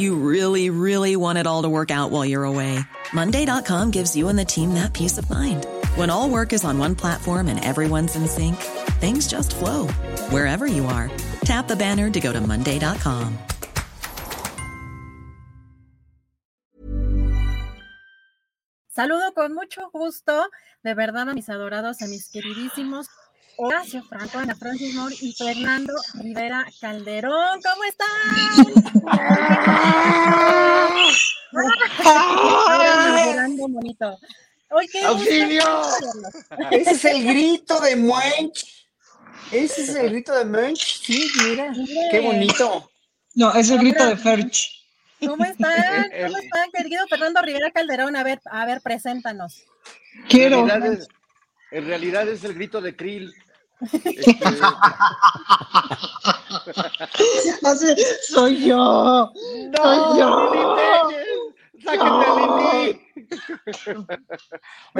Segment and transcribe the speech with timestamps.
[0.00, 2.80] You really, really want it all to work out while you're away.
[3.12, 5.66] Monday.com gives you and the team that peace of mind.
[5.94, 8.56] When all work is on one platform and everyone's in sync,
[8.96, 9.88] things just flow
[10.32, 11.10] wherever you are.
[11.44, 13.36] Tap the banner to go to Monday.com.
[18.96, 20.46] Saludo con mucho gusto,
[20.82, 23.06] de verdad, a mis adorados, a mis queridísimos
[23.62, 27.60] Horacio Franco, Ana Francis Moore y Fernando Rivera Calderón.
[27.60, 28.08] ¿Cómo están?
[33.70, 34.18] bonito.
[34.70, 35.82] ¡Auxilio!
[36.70, 38.88] Ese es el grito de Munch.
[39.52, 41.02] Ese es el grito de Munch.
[41.02, 41.70] Sí, mira,
[42.10, 42.90] qué bonito.
[43.34, 44.86] No, es el grito de Ferch.
[45.20, 46.10] ¿Cómo están?
[46.26, 48.16] ¿Cómo están, querido Fernando Rivera Calderón?
[48.16, 49.66] A ver, a ver, preséntanos.
[50.30, 50.60] Quiero.
[50.60, 51.08] En realidad es,
[51.72, 53.34] en realidad es el grito de Krill.
[53.80, 54.22] Este...
[58.28, 58.76] soy yo.
[58.76, 59.32] No,
[59.84, 60.52] soy yo.
[61.82, 63.00] ¡Sáquenme a Lili!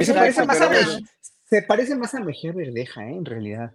[0.04, 0.70] se, parece más a,
[1.44, 3.16] se parece más a Mejía Verdeja, ¿eh?
[3.16, 3.72] en realidad.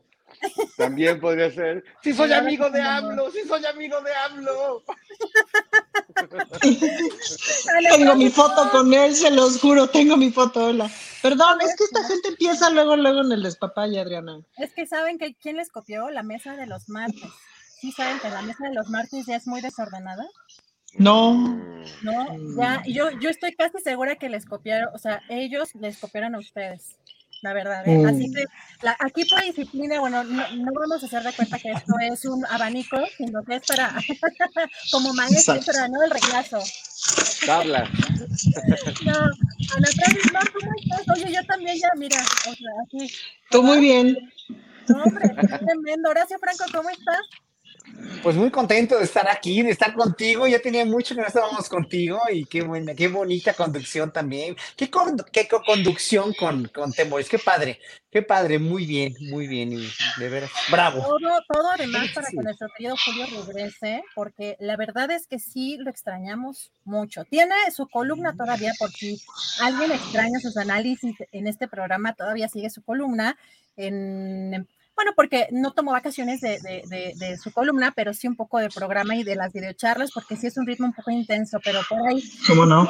[0.78, 1.84] También podría ser.
[2.02, 4.84] Si soy amigo de AMLO, si soy amigo de AMLO.
[7.92, 10.90] tengo mi foto con él, se los juro, tengo mi foto, hola.
[11.22, 14.42] Perdón, es que esta gente empieza luego, luego en el despapaya, Adriana.
[14.58, 17.32] Es que saben que quién les copió la mesa de los martes.
[17.80, 20.26] ¿Sí saben que la mesa de los martes ya es muy desordenada?
[20.98, 21.34] No.
[22.02, 26.36] No, ya, yo, yo estoy casi segura que les copiaron, o sea, ellos les copiaron
[26.36, 26.96] a ustedes
[27.42, 27.88] la verdad.
[27.88, 28.04] ¿eh?
[28.06, 28.46] Así que
[29.00, 32.98] aquí por disciplina, bueno, no, vamos a hacer de cuenta que esto es un abanico,
[33.18, 33.96] sino que es para,
[34.92, 35.56] como maestro,
[35.90, 36.04] ¿no?
[36.04, 36.60] El reglazo.
[37.50, 37.84] Habla.
[39.06, 41.18] no, Ana Francis, no, ¿cómo estás?
[41.18, 43.16] Oye, yo también ya, mira, o sea, así.
[43.52, 44.18] Tú muy bien.
[44.88, 46.10] No, hombre, tremendo.
[46.10, 47.45] Horacio Franco, ¿cómo estás?
[48.24, 50.48] Pues muy contento de estar aquí, de estar contigo.
[50.48, 54.56] Ya tenía mucho que no estábamos contigo y qué buena, qué bonita conducción también.
[54.76, 54.90] Qué,
[55.32, 57.80] qué conducción con, con Temoris, qué padre,
[58.10, 59.70] qué padre, muy bien, muy bien,
[60.18, 61.02] de veras, bravo.
[61.02, 65.78] Todo, todo además para que nuestro querido Julio regrese, porque la verdad es que sí
[65.78, 67.24] lo extrañamos mucho.
[67.26, 69.22] Tiene su columna todavía, por si
[69.62, 73.38] alguien extraña sus análisis en este programa, todavía sigue su columna
[73.78, 78.60] en bueno, porque no tomó vacaciones de, de, de, su columna, pero sí un poco
[78.60, 81.82] de programa y de las videocharlas, porque sí es un ritmo un poco intenso, pero
[81.90, 82.24] por ahí.
[82.48, 82.90] ¿Cómo no?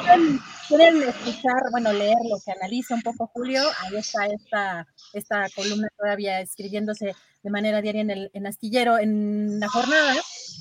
[0.68, 5.88] Quieren, escuchar, bueno, leer lo que analiza un poco Julio, ahí está esta, esta columna
[5.98, 10.14] todavía escribiéndose de manera diaria en el en Astillero en la jornada.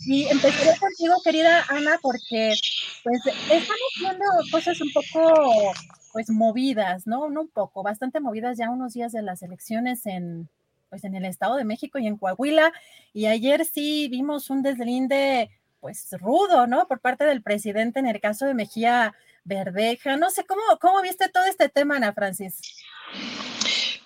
[0.06, 2.54] Y empezaré contigo, querida Ana, porque
[3.02, 5.72] pues estamos viendo cosas un poco
[6.12, 7.28] pues movidas, ¿no?
[7.28, 10.48] No un poco, bastante movidas ya unos días de las elecciones en,
[10.94, 12.72] pues en el Estado de México y en Coahuila.
[13.12, 15.50] Y ayer sí vimos un deslinde
[15.80, 16.86] pues rudo, ¿no?
[16.86, 19.12] Por parte del presidente en el caso de Mejía
[19.42, 20.16] Verdeja.
[20.16, 22.60] No sé, ¿cómo, cómo viste todo este tema, Ana Francis?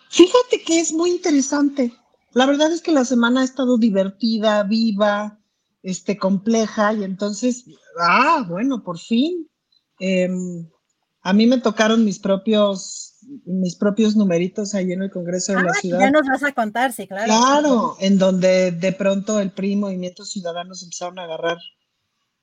[0.08, 1.92] Fíjate que es muy interesante.
[2.32, 5.38] La verdad es que la semana ha estado divertida, viva,
[5.82, 7.66] este, compleja, y entonces,
[8.00, 9.46] ah, bueno, por fin.
[9.98, 10.66] Em,
[11.20, 15.72] a mí me tocaron mis propios mis propios numeritos ahí en el Congreso de la
[15.74, 16.00] Ciudad.
[16.00, 17.26] Ya nos vas a contar, sí, claro.
[17.26, 21.58] Claro, en donde de pronto el PRI Movimiento Ciudadano se empezaron a agarrar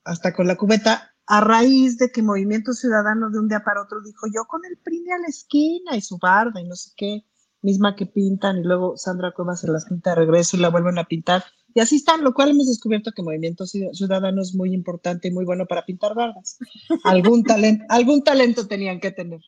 [0.04, 4.00] hasta con la cubeta, a raíz de que Movimiento Ciudadano de un día para otro
[4.00, 7.24] dijo, yo con el PRI a la esquina y su barda y no sé qué,
[7.62, 10.98] misma que pintan y luego Sandra Cuevas se las pinta de regreso y la vuelven
[10.98, 11.44] a pintar.
[11.76, 15.44] Y así están, lo cual hemos descubierto que Movimiento Ciudadano es muy importante y muy
[15.44, 16.56] bueno para pintar bardas.
[17.04, 19.42] Algún talento, algún talento tenían que tener.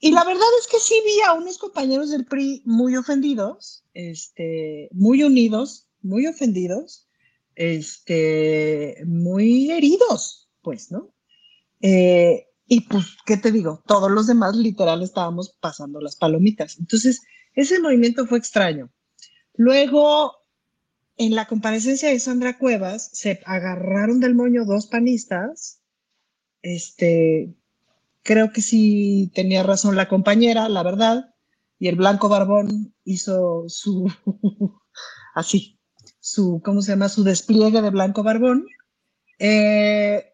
[0.00, 4.88] Y la verdad es que sí vi a unos compañeros del PRI muy ofendidos, este,
[4.90, 7.06] muy unidos, muy ofendidos,
[7.54, 11.14] este, muy heridos, pues, ¿no?
[11.80, 13.84] Eh, Y pues, ¿qué te digo?
[13.86, 16.76] Todos los demás literal estábamos pasando las palomitas.
[16.80, 17.22] Entonces,
[17.54, 18.90] ese movimiento fue extraño.
[19.54, 20.32] Luego,
[21.16, 25.80] en la comparecencia de Sandra Cuevas, se agarraron del moño dos panistas.
[26.62, 27.54] Este,
[28.22, 31.34] creo que sí tenía razón la compañera, la verdad.
[31.78, 34.10] Y el Blanco Barbón hizo su,
[35.34, 35.78] así,
[36.20, 37.08] su, ¿cómo se llama?
[37.08, 38.66] Su despliegue de Blanco Barbón.
[39.38, 40.32] Eh,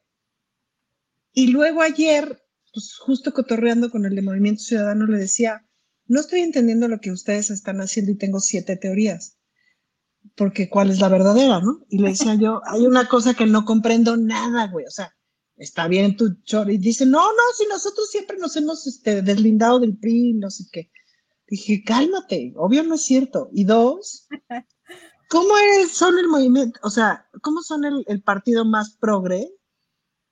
[1.33, 2.43] y luego ayer,
[2.73, 5.67] pues justo cotorreando con el de Movimiento Ciudadano, le decía,
[6.07, 9.39] no estoy entendiendo lo que ustedes están haciendo y tengo siete teorías,
[10.37, 11.85] porque cuál es la verdadera, ¿no?
[11.89, 15.15] Y le decía yo, hay una cosa que no comprendo nada, güey, o sea,
[15.57, 19.81] está bien tu chor, y dice, no, no, si nosotros siempre nos hemos este, deslindado
[19.81, 20.91] del PRI, no sé qué.
[21.47, 23.51] Dije, cálmate, obvio no es cierto.
[23.53, 24.27] Y dos,
[25.29, 29.49] ¿cómo es, son el movimiento, o sea, cómo son el, el partido más progre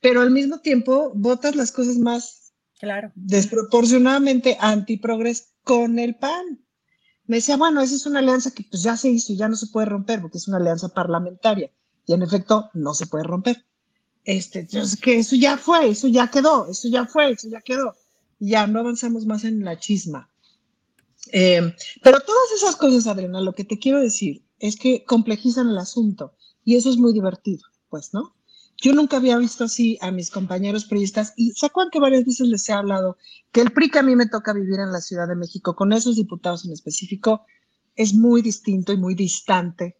[0.00, 3.12] pero al mismo tiempo votas las cosas más claro.
[3.14, 6.59] desproporcionadamente antiprogres con el PAN.
[7.30, 9.54] Me decía, bueno, esa es una alianza que pues ya se hizo y ya no
[9.54, 11.70] se puede romper porque es una alianza parlamentaria.
[12.04, 13.64] Y en efecto, no se puede romper.
[14.24, 17.94] Este, entonces, que eso ya fue, eso ya quedó, eso ya fue, eso ya quedó.
[18.40, 20.28] Ya no avanzamos más en la chisma.
[21.30, 21.72] Eh,
[22.02, 26.34] pero todas esas cosas, Adriana, lo que te quiero decir es que complejizan el asunto
[26.64, 28.34] y eso es muy divertido, pues, ¿no?
[28.80, 32.48] Yo nunca había visto así a mis compañeros priistas y se acuerdan que varias veces
[32.48, 33.18] les he hablado
[33.52, 35.92] que el PRI que a mí me toca vivir en la Ciudad de México, con
[35.92, 37.44] esos diputados en específico,
[37.94, 39.98] es muy distinto y muy distante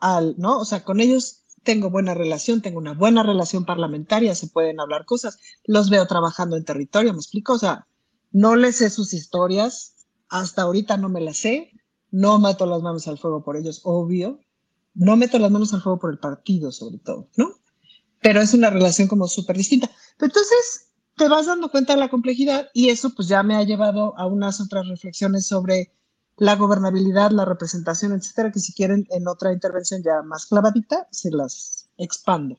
[0.00, 0.58] al, ¿no?
[0.58, 5.06] O sea, con ellos tengo buena relación, tengo una buena relación parlamentaria, se pueden hablar
[5.06, 7.54] cosas, los veo trabajando en territorio, ¿me explico?
[7.54, 7.86] O sea,
[8.30, 11.70] no les sé sus historias, hasta ahorita no me las sé,
[12.10, 14.40] no meto las manos al fuego por ellos, obvio,
[14.92, 17.54] no meto las manos al fuego por el partido, sobre todo, ¿no?
[18.24, 19.90] Pero es una relación como súper distinta.
[20.18, 24.18] entonces te vas dando cuenta de la complejidad y eso pues ya me ha llevado
[24.18, 25.92] a unas otras reflexiones sobre
[26.38, 31.30] la gobernabilidad, la representación, etcétera, que si quieren en otra intervención ya más clavadita, se
[31.30, 32.58] las expando.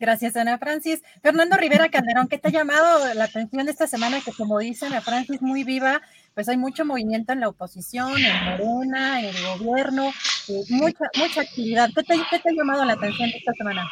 [0.00, 1.02] Gracias, Ana Francis.
[1.22, 4.20] Fernando Rivera Calderón, ¿qué te ha llamado la atención esta semana?
[4.20, 6.02] Que como dice Ana Francis, muy viva,
[6.34, 10.08] pues hay mucho movimiento en la oposición, en Morena, en el gobierno,
[10.48, 11.90] eh, mucha, mucha actividad.
[11.94, 13.88] ¿Qué te, ¿Qué te, ha llamado la atención esta semana?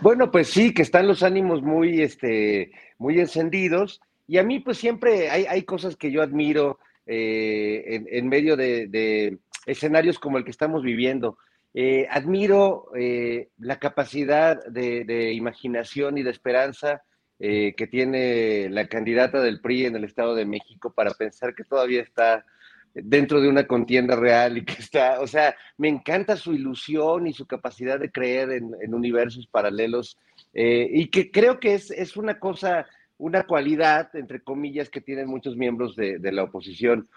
[0.00, 4.00] Bueno, pues sí, que están los ánimos muy, este, muy encendidos.
[4.26, 9.38] Y a mí, pues siempre hay, hay cosas que yo admiro eh, en, medio de,
[9.66, 11.38] escenarios como el que estamos viviendo.
[11.74, 17.02] Eh, admiro eh, la capacidad de, de, imaginación y de esperanza
[17.44, 21.64] eh, que tiene la candidata del PRI en el Estado de México para pensar que
[21.64, 22.46] todavía está
[22.94, 27.32] dentro de una contienda real y que está, o sea, me encanta su ilusión y
[27.32, 30.18] su capacidad de creer en, en universos paralelos
[30.54, 32.86] y que creo que es, es, una cosa,
[33.16, 37.08] una cualidad, entre comillas, que tienen muchos miembros de, de la oposición.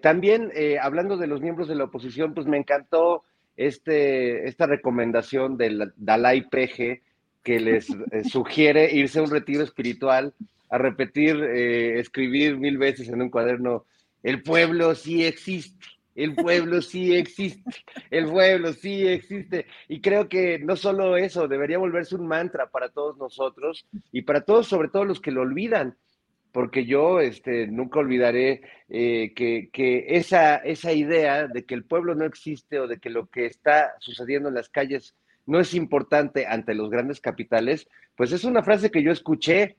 [0.00, 0.50] también,
[0.80, 3.24] hablando de los miembros de la oposición, pues me encantó
[3.58, 7.02] este, esta recomendación del Dalai Peje
[7.42, 10.32] que les eh, sugiere irse a un retiro espiritual,
[10.70, 13.84] a repetir, eh, escribir mil veces en un cuaderno,
[14.22, 19.66] el pueblo sí existe, el pueblo sí existe, el pueblo sí existe.
[19.88, 24.40] Y creo que no solo eso, debería volverse un mantra para todos nosotros y para
[24.40, 25.96] todos, sobre todo los que lo olvidan
[26.52, 32.14] porque yo este, nunca olvidaré eh, que, que esa, esa idea de que el pueblo
[32.14, 35.14] no existe o de que lo que está sucediendo en las calles
[35.46, 39.76] no es importante ante los grandes capitales, pues es una frase que yo escuché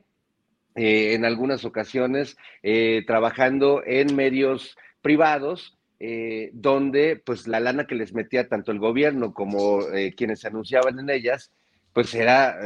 [0.82, 7.96] eh, en algunas ocasiones eh, trabajando en medios privados, eh, donde pues la lana que
[7.96, 9.82] les metía tanto el gobierno como
[10.16, 11.52] quienes se anunciaban en ellas,
[11.92, 12.62] pues era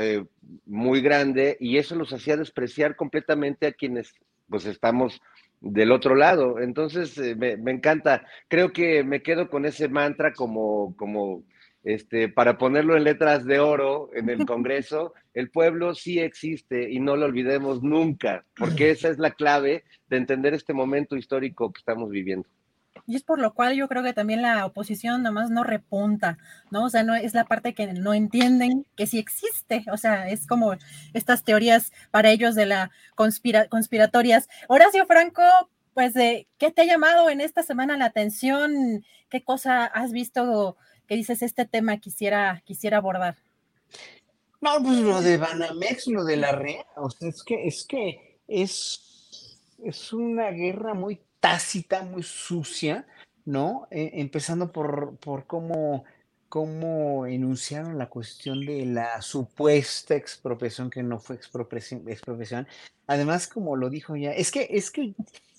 [0.68, 4.14] muy grande y eso los hacía despreciar completamente a quienes
[4.48, 5.20] pues estamos
[5.60, 6.60] del otro lado.
[6.60, 11.42] Entonces me, me, encanta, creo que me quedo con ese mantra como, como
[11.84, 17.00] este, para ponerlo en letras de oro en el Congreso, el pueblo sí existe y
[17.00, 21.80] no lo olvidemos nunca, porque esa es la clave de entender este momento histórico que
[21.80, 22.48] estamos viviendo.
[23.06, 26.38] Y es por lo cual yo creo que también la oposición nomás no repunta,
[26.72, 26.86] ¿no?
[26.86, 30.48] O sea, no es la parte que no entienden que sí existe, o sea, es
[30.48, 30.76] como
[31.14, 34.48] estas teorías para ellos de la conspira conspiratorias.
[34.70, 35.42] Horacio Franco,
[35.94, 39.04] pues, ¿qué te ha llamado en esta semana la atención?
[39.30, 43.38] ¿Qué cosa has visto que dices este tema quisiera, quisiera abordar?
[44.62, 48.40] No, pues lo de Banamex, lo de la REA, o sea, es que es que
[48.48, 53.06] es, es una guerra muy tácita, muy sucia,
[53.44, 53.88] ¿no?
[53.92, 56.06] Eh, empezando por, por cómo,
[56.48, 62.66] cómo enunciaron la cuestión de la supuesta expropiación que no fue expropiación, expropiación.
[63.08, 65.14] Además, como lo dijo ya, es que, es que,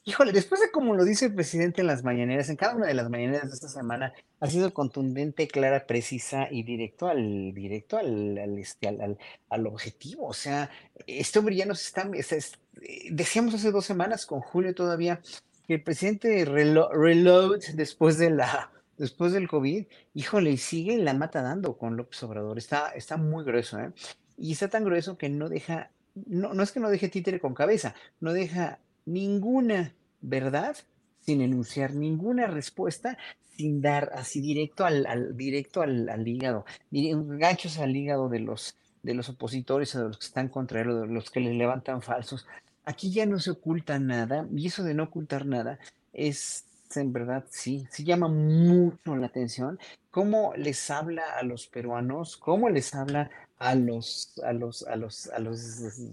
[0.05, 2.95] híjole, después de como lo dice el presidente en las mañaneras, en cada una de
[2.95, 8.37] las mañaneras de esta semana, ha sido contundente, clara, precisa y directo al, directo al,
[8.59, 9.19] este, al,
[9.49, 10.27] al- objetivo.
[10.27, 10.71] O sea,
[11.07, 15.21] este hombre ya nos está, es- es- eh, decíamos hace dos semanas con Julio todavía
[15.67, 21.15] que el presidente relo- reload después de la, después del COVID Híjole, y sigue la
[21.15, 22.59] mata dando con López Obrador.
[22.59, 23.91] Está, está muy grueso, ¿eh?
[24.37, 25.91] Y está tan grueso que no deja,
[26.27, 30.77] no, no es que no deje títere con cabeza, no deja ninguna verdad
[31.21, 33.17] sin enunciar, ninguna respuesta
[33.57, 38.75] sin dar así directo al, al- directo al, al hígado, ganchos al hígado de los,
[39.03, 41.55] de los opositores, o de los que están contra él, o de los que le
[41.55, 42.47] levantan falsos.
[42.85, 45.79] Aquí ya no se oculta nada, y eso de no ocultar nada
[46.13, 46.65] es,
[46.97, 49.79] en verdad, sí, sí llama mucho la atención.
[50.11, 55.29] Cómo les habla a los peruanos, cómo les habla a los, a los, a los,
[55.29, 56.11] a los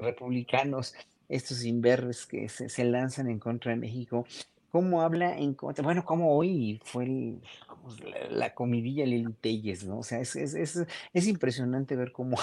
[0.00, 0.94] republicanos,
[1.28, 4.26] estos imberbes que se, lanzan en contra de México,
[4.70, 7.06] cómo habla en contra, bueno, como hoy fue
[7.66, 9.98] como la, la comidilla Lili Telles, ¿no?
[9.98, 12.36] O sea, es, es, es, es impresionante ver cómo,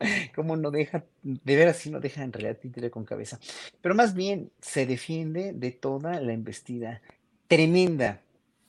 [0.34, 3.38] cómo no deja, de veras sí no deja en realidad títere con cabeza,
[3.80, 7.02] pero más bien se defiende de toda la embestida
[7.48, 8.22] tremenda,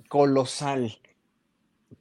[0.10, 1.00] colosal,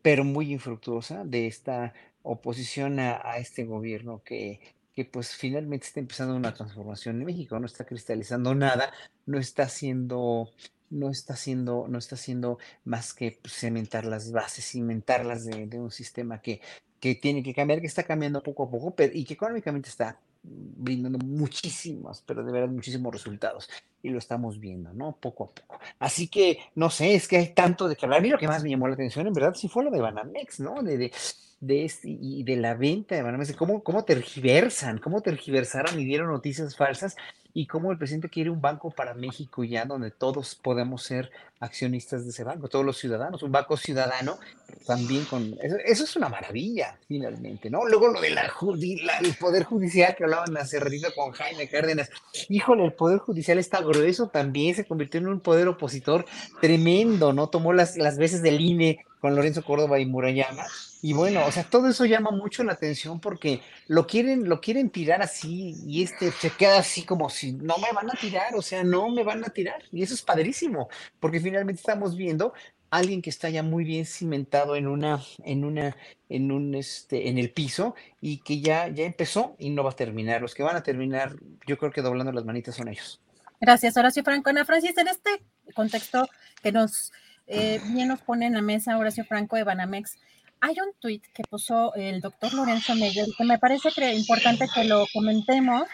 [0.02, 4.60] pero muy infructuosa de esta oposición a este gobierno que,
[4.96, 8.90] que pues finalmente está empezando una transformación en México, no está cristalizando nada,
[9.26, 10.50] no está haciendo,
[10.88, 15.90] no está haciendo, no está haciendo más que pues, cementar las bases, cimentarlas de, un
[15.90, 16.62] sistema que,
[16.98, 20.18] que tiene que cambiar, que está cambiando poco a poco, pero, y que económicamente está
[20.42, 23.68] brindando muchísimos, pero de verdad muchísimos resultados.
[24.02, 25.14] Y lo estamos viendo, ¿no?
[25.20, 25.78] Poco a poco.
[25.98, 28.20] Así que, no sé, es que hay tanto de que hablar.
[28.20, 30.00] A mí lo que más me llamó la atención, en verdad, sí fue lo de
[30.00, 30.82] Banamex, ¿no?
[30.82, 31.12] De,
[31.60, 36.04] de este, y de la venta de Banamex, de cómo, cómo tergiversan, cómo tergiversaron y
[36.04, 37.16] dieron noticias falsas,
[37.56, 42.24] y cómo el presidente quiere un banco para México ya, donde todos podemos ser accionistas
[42.24, 44.38] de ese banco, todos los ciudadanos, un banco ciudadano
[44.86, 45.56] también con...
[45.62, 47.86] Eso, eso es una maravilla, finalmente, ¿no?
[47.86, 52.10] Luego lo del el Poder Judicial, que hablaban hace ratito con Jaime Cárdenas.
[52.50, 56.26] Híjole, el Poder Judicial está grueso también, se convirtió en un poder opositor
[56.60, 57.48] tremendo, ¿no?
[57.48, 60.66] Tomó las, las veces del INE con Lorenzo Córdoba y Murayama.
[61.06, 64.90] Y bueno, o sea, todo eso llama mucho la atención porque lo quieren, lo quieren
[64.90, 68.60] tirar así y este se queda así como si no me van a tirar, o
[68.60, 69.84] sea, no me van a tirar.
[69.92, 70.88] Y eso es padrísimo,
[71.20, 72.54] porque finalmente estamos viendo
[72.90, 75.96] a alguien que está ya muy bien cimentado en una, en una,
[76.28, 79.96] en un este, en el piso y que ya, ya empezó y no va a
[79.96, 80.42] terminar.
[80.42, 81.36] Los que van a terminar,
[81.68, 83.20] yo creo que doblando las manitas son ellos.
[83.60, 84.50] Gracias, Horacio Franco.
[84.50, 85.40] Ana Francis, en este
[85.72, 86.28] contexto
[86.64, 87.12] que nos
[87.46, 90.18] eh, bien nos pone en la mesa Horacio Franco de Banamex,
[90.60, 95.06] hay un tuit que puso el doctor Lorenzo Meyer que me parece importante que lo
[95.12, 95.84] comentemos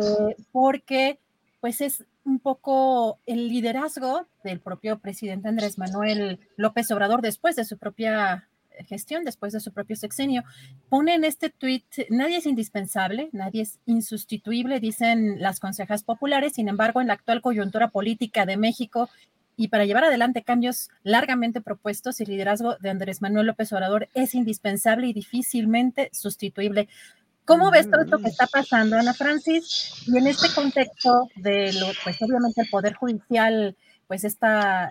[0.00, 1.18] eh, porque
[1.60, 7.64] pues es un poco el liderazgo del propio presidente Andrés Manuel López Obrador después de
[7.64, 8.48] su propia
[8.88, 10.44] gestión, después de su propio sexenio.
[10.88, 16.68] Pone en este tuit, nadie es indispensable, nadie es insustituible, dicen las consejas populares, sin
[16.68, 19.08] embargo, en la actual coyuntura política de México
[19.62, 24.34] y para llevar adelante cambios largamente propuestos, el liderazgo de Andrés Manuel López Obrador es
[24.34, 26.88] indispensable y difícilmente sustituible.
[27.44, 30.02] ¿Cómo ves todo esto que está pasando, Ana Francis?
[30.08, 33.76] Y en este contexto de lo, pues obviamente el Poder Judicial,
[34.08, 34.90] pues esta,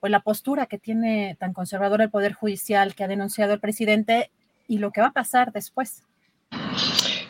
[0.00, 4.30] pues la postura que tiene tan conservadora el Poder Judicial que ha denunciado el presidente
[4.68, 6.02] y lo que va a pasar después.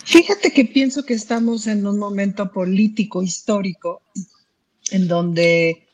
[0.05, 4.03] Fíjate que pienso que estamos en un momento político histórico
[4.91, 5.86] en donde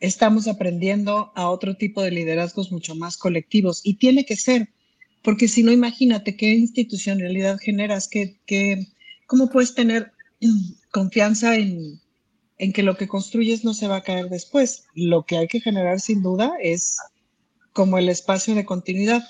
[0.00, 4.70] estamos aprendiendo a otro tipo de liderazgos mucho más colectivos y tiene que ser,
[5.22, 8.86] porque si no, imagínate qué institucionalidad generas, qué, qué,
[9.26, 10.12] cómo puedes tener
[10.90, 12.00] confianza en,
[12.58, 14.84] en que lo que construyes no se va a caer después.
[14.94, 16.98] Lo que hay que generar sin duda es
[17.72, 19.22] como el espacio de continuidad.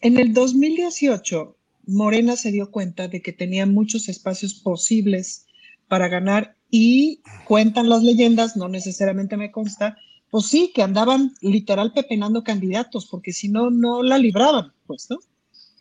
[0.00, 1.56] En el 2018,
[1.86, 5.46] Morena se dio cuenta de que tenía muchos espacios posibles
[5.88, 9.96] para ganar y cuentan las leyendas, no necesariamente me consta,
[10.30, 15.18] pues sí, que andaban literal pepenando candidatos, porque si no, no la libraban, pues, ¿no?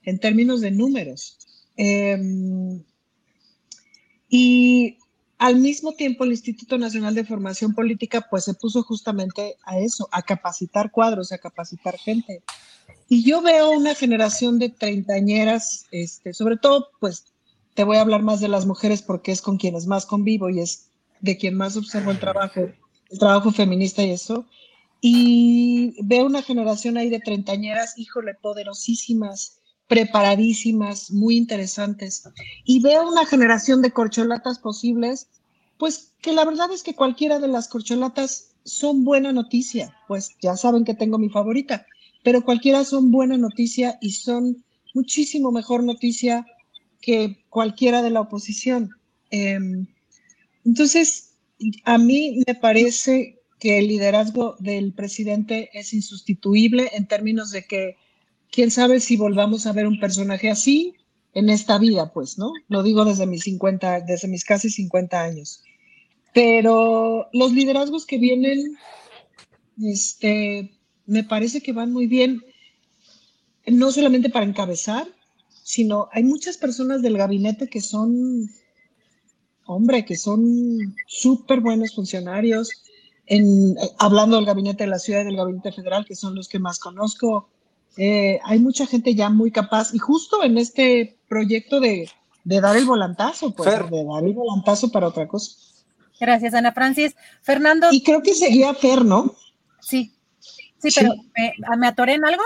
[0.04, 1.38] En términos de números.
[1.78, 2.18] Eh,
[4.30, 4.98] y
[5.38, 10.08] al mismo tiempo, el Instituto Nacional de Formación Política, pues se puso justamente a eso,
[10.12, 12.42] a capacitar cuadros, a capacitar gente.
[13.10, 17.26] Y yo veo una generación de treintañeras, este, sobre todo, pues
[17.74, 20.62] te voy a hablar más de las mujeres porque es con quienes más convivo y
[20.62, 22.70] es de quien más observo el trabajo,
[23.10, 24.46] el trabajo feminista y eso.
[25.02, 32.24] y veo una generación ahí de treintañeras, híjole, poderosísimas, preparadísimas, muy interesantes.
[32.64, 35.28] Y veo una generación de corcholatas posibles,
[35.78, 40.58] pues que la verdad es que cualquiera de las corcholatas son buena noticia, pues ya
[40.58, 41.86] saben que tengo mi favorita,
[42.24, 44.64] pero cualquiera son buena noticia y son
[44.96, 46.46] muchísimo mejor noticia
[47.00, 48.90] que cualquiera de la oposición.
[49.30, 49.86] Em,
[50.64, 51.25] entonces,
[51.84, 57.98] a mí me parece que el liderazgo del presidente es insustituible en términos de que
[58.52, 60.96] quién sabe si volvamos a ver un personaje así
[61.34, 62.52] en esta vida, pues, ¿no?
[62.70, 65.64] Lo digo desde mis 50, desde mis casi 50 años.
[66.34, 68.78] Pero los liderazgos que vienen,
[69.84, 70.72] este,
[71.06, 72.42] me parece que van muy bien,
[73.68, 75.08] no solamente para encabezar,
[75.64, 78.50] sino hay muchas personas del gabinete que son,
[79.66, 82.70] hombre, que son súper buenos funcionarios,
[83.28, 86.60] en, hablando del gabinete de la ciudad y del gabinete federal, que son los que
[86.60, 87.50] más conozco,
[87.98, 92.10] eh, hay mucha gente ya muy capaz y justo en este proyecto de,
[92.44, 95.58] de dar el volantazo, pues, de dar el volantazo para otra cosa.
[96.20, 97.16] Gracias, Ana Francis.
[97.42, 97.88] Fernando.
[97.92, 99.36] Y creo que seguía Fer, ¿no?
[99.82, 100.14] Sí,
[100.80, 102.44] sí, pero ¿me, ¿me atoré en algo?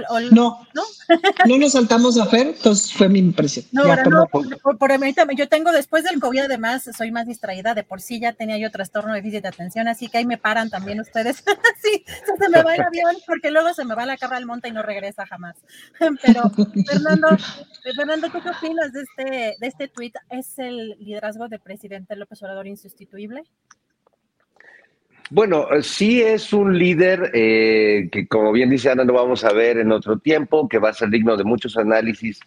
[0.00, 0.82] No, no,
[1.46, 3.64] no nos saltamos a Fer, entonces fue mi impresión.
[3.72, 8.00] No, no, por, por, yo tengo después del COVID además soy más distraída, de por
[8.00, 11.00] sí ya tenía yo trastorno de déficit de atención, así que ahí me paran también
[11.00, 11.44] ustedes.
[11.82, 12.04] sí,
[12.38, 14.72] se me va el avión porque luego se me va la cabra al monte y
[14.72, 15.56] no regresa jamás.
[16.22, 16.50] Pero
[16.86, 17.28] Fernando,
[17.82, 20.12] Fernando, ¿tú qué opinas de este, de este tweet?
[20.30, 23.44] ¿Es el liderazgo del presidente López Obrador insustituible?
[25.30, 29.52] Bueno, eh, sí es un líder eh, que, como bien dice Ana, lo vamos a
[29.52, 32.40] ver en otro tiempo, que va a ser digno de muchos análisis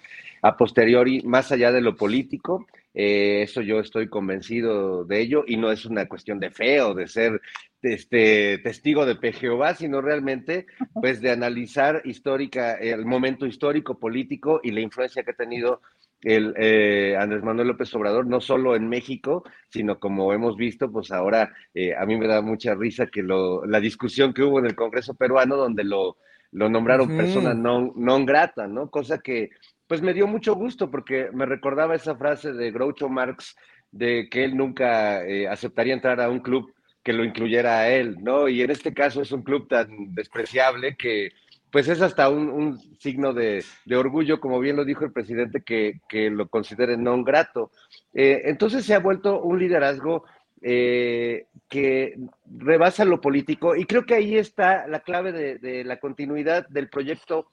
[0.43, 2.67] a posteriori, más allá de lo político.
[2.93, 6.93] Eh, eso yo estoy convencido de ello y no es una cuestión de fe o
[6.93, 7.41] de ser
[7.81, 14.72] este, testigo de Jehová, sino realmente pues de analizar histórica, el momento histórico, político y
[14.72, 15.81] la influencia que ha tenido
[16.21, 21.12] el eh, Andrés Manuel López Obrador, no solo en México, sino como hemos visto, pues
[21.12, 24.65] ahora eh, a mí me da mucha risa que lo, la discusión que hubo en
[24.65, 26.17] el Congreso peruano, donde lo,
[26.51, 28.89] lo nombraron persona non, non grata, ¿no?
[28.89, 29.51] Cosa que
[29.85, 33.55] pues me dio mucho gusto porque me recordaba esa frase de Groucho Marx
[33.92, 38.18] de que él nunca eh, aceptaría entrar a un club que lo incluyera a él,
[38.22, 38.50] ¿no?
[38.50, 41.31] Y en este caso es un club tan despreciable que
[41.72, 43.64] pues es hasta un, signo de,
[43.96, 47.72] orgullo, como bien lo dijo el presidente, que, lo considere no grato.
[48.14, 50.24] Eh, entonces se ha vuelto un liderazgo
[50.62, 56.68] eh, que rebasa lo político y creo que ahí está la clave de, la continuidad
[56.70, 57.48] del proyecto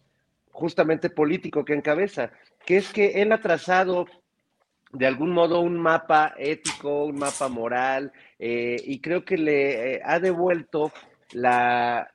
[0.53, 2.31] justamente político que encabeza,
[2.64, 4.07] que es que él ha trazado
[4.92, 10.20] de algún modo un mapa ético, un mapa moral, eh, y creo que le ha
[10.20, 10.92] devuelto
[11.33, 12.13] la,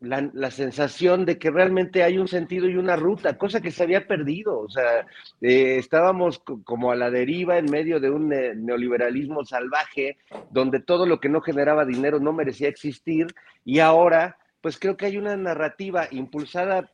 [0.00, 4.06] la, sensación de que realmente hay un sentido y una ruta, cosa que se había
[4.06, 4.58] perdido.
[4.58, 5.06] O sea,
[5.42, 10.16] eh, estábamos como a la deriva en medio de un neoliberalismo salvaje,
[10.50, 13.26] donde todo lo que no generaba dinero no merecía existir,
[13.64, 16.90] y ahora, pues creo que hay una narrativa impulsada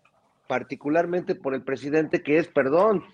[0.48, 3.04] particularmente por el presidente que es, perdón,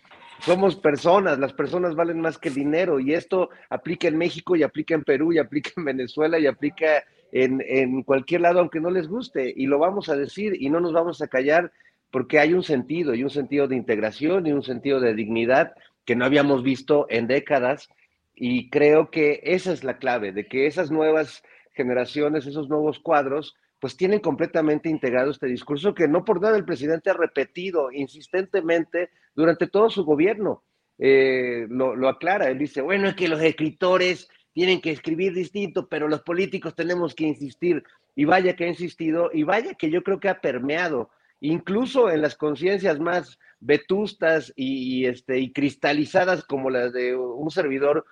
[0.40, 4.94] somos personas, las personas valen más que dinero, y esto aplica en México y aplica
[4.94, 9.53] en Perú y aplica en Venezuela y aplica en, cualquier lado, aunque no les guste,
[9.57, 11.73] y lo vamos a decir y no nos vamos a callar
[12.11, 15.73] porque hay un sentido y un sentido de integración y un sentido de dignidad
[16.05, 17.88] que no habíamos visto en décadas
[18.35, 21.42] y creo que esa es la clave, de que esas nuevas
[21.73, 26.66] generaciones, esos nuevos cuadros, pues tienen completamente integrado este discurso que no por nada el
[26.66, 30.62] presidente ha repetido insistentemente durante todo su gobierno.
[30.99, 35.88] Eh, lo, lo, aclara, él dice, bueno, es que los escritores tienen que escribir distinto,
[35.88, 37.83] pero los políticos tenemos que insistir.
[38.15, 41.11] Y vaya que ha insistido, y vaya que yo creo que ha permeado,
[41.41, 48.05] incluso en las conciencias más vetustas y, este, y cristalizadas como las de un servidor,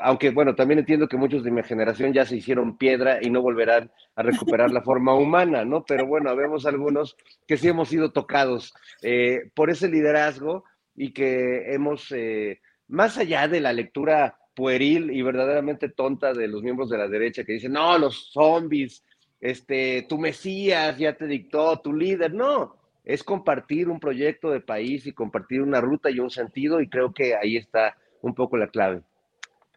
[0.00, 3.42] aunque bueno, también entiendo que muchos de mi generación ya se hicieron piedra y no
[3.42, 5.84] volverán a recuperar la forma humana, ¿no?
[5.84, 10.64] Pero bueno, vemos algunos que sí hemos sido tocados eh, por ese liderazgo
[10.96, 16.62] y que hemos, eh, más allá de la lectura pueril y verdaderamente tonta de los
[16.62, 19.04] miembros de la derecha que dicen, no, los zombies,
[19.40, 22.32] este, tu Mesías ya te dictó, tu líder.
[22.32, 26.88] No, es compartir un proyecto de país y compartir una ruta y un sentido y
[26.88, 29.02] creo que ahí está un poco la clave.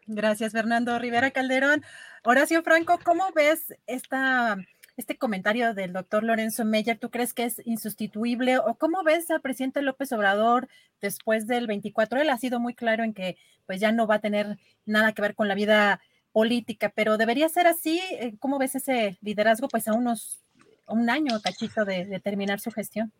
[0.06, 1.82] Gracias, Fernando Rivera Calderón.
[2.24, 4.56] Horacio Franco, ¿cómo ves esta
[4.98, 8.58] este comentario del doctor Lorenzo Meyer, ¿tú crees que es insustituible?
[8.58, 10.68] ¿O cómo ves al presidente López Obrador
[11.00, 12.20] después del 24?
[12.20, 15.22] Él ha sido muy claro en que pues ya no va a tener nada que
[15.22, 16.00] ver con la vida
[16.32, 18.00] política, pero debería ser así.
[18.10, 19.68] Eh, ¿Cómo ves ese liderazgo?
[19.68, 20.40] Pues a unos
[20.88, 23.12] un año cachito de, terminar su gestión.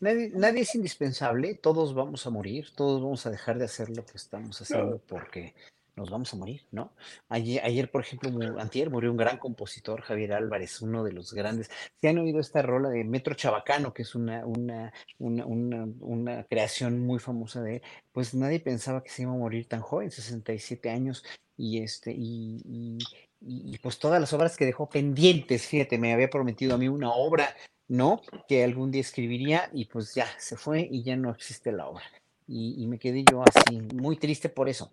[0.00, 4.04] Nadie, nadie, es indispensable, todos vamos a morir, todos vamos a dejar de hacer lo
[4.04, 5.54] que estamos haciendo porque
[5.96, 6.92] nos vamos a morir, ¿no?
[7.28, 11.70] Ayer, ayer, por ejemplo, antier murió un gran compositor, Javier Álvarez, uno de los grandes.
[12.00, 15.44] ¿Se han oído esta rola de Metro Chabacano, que es una, una, una,
[16.00, 17.82] una, creación muy famosa de él?
[18.12, 21.24] Pues nadie pensaba que se iba a morir tan joven, 67 años,
[21.56, 22.98] y este, y,
[23.40, 27.12] y, pues todas las obras que dejó pendientes, fíjate, me había prometido a mí una
[27.12, 27.54] obra,
[27.88, 28.22] ¿no?
[28.48, 32.04] Que algún día escribiría, y pues ya se fue y ya no existe la obra.
[32.46, 34.90] Y, y me quedé yo así, muy triste por eso.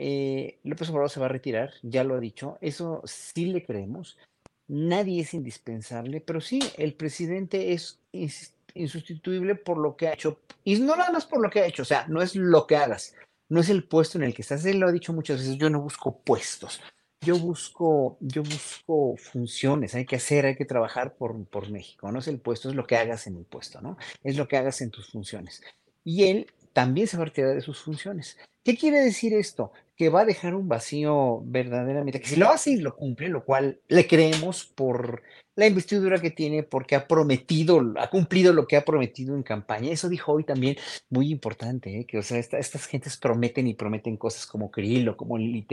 [0.00, 4.16] Eh, López Obrador se va a retirar, ya lo ha dicho, eso sí le creemos.
[4.68, 7.98] Nadie es indispensable, pero sí, el presidente es
[8.74, 11.82] insustituible por lo que ha hecho, y no nada más por lo que ha hecho,
[11.82, 13.16] o sea, no es lo que hagas,
[13.48, 14.64] no es el puesto en el que estás.
[14.66, 16.80] Él lo ha dicho muchas veces, yo no busco puestos,
[17.20, 22.20] yo busco, yo busco funciones, hay que hacer, hay que trabajar por, por México, no
[22.20, 23.96] es el puesto, es lo que hagas en el puesto, ¿no?
[24.22, 25.60] Es lo que hagas en tus funciones.
[26.04, 28.38] Y él también se va a retirar de sus funciones.
[28.62, 29.72] ¿Qué quiere decir esto?
[29.98, 33.44] Que va a dejar un vacío verdaderamente, que si lo hace y lo cumple, lo
[33.44, 35.22] cual le creemos por
[35.56, 39.90] la investidura que tiene, porque ha prometido, ha cumplido lo que ha prometido en campaña.
[39.90, 40.76] Eso dijo hoy también,
[41.10, 42.06] muy importante, ¿eh?
[42.06, 45.66] que o sea, estas gentes prometen y prometen cosas como Krill o como Lili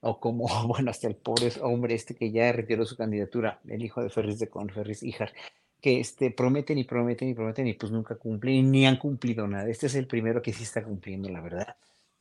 [0.00, 4.00] o como, bueno, hasta el pobre hombre este que ya retiró su candidatura, el hijo
[4.00, 5.32] de Ferris de Con, Ferris Ijar
[5.80, 9.68] que este, prometen y prometen y prometen y pues nunca cumplen ni han cumplido nada.
[9.68, 11.76] Este es el primero que sí está cumpliendo, la verdad.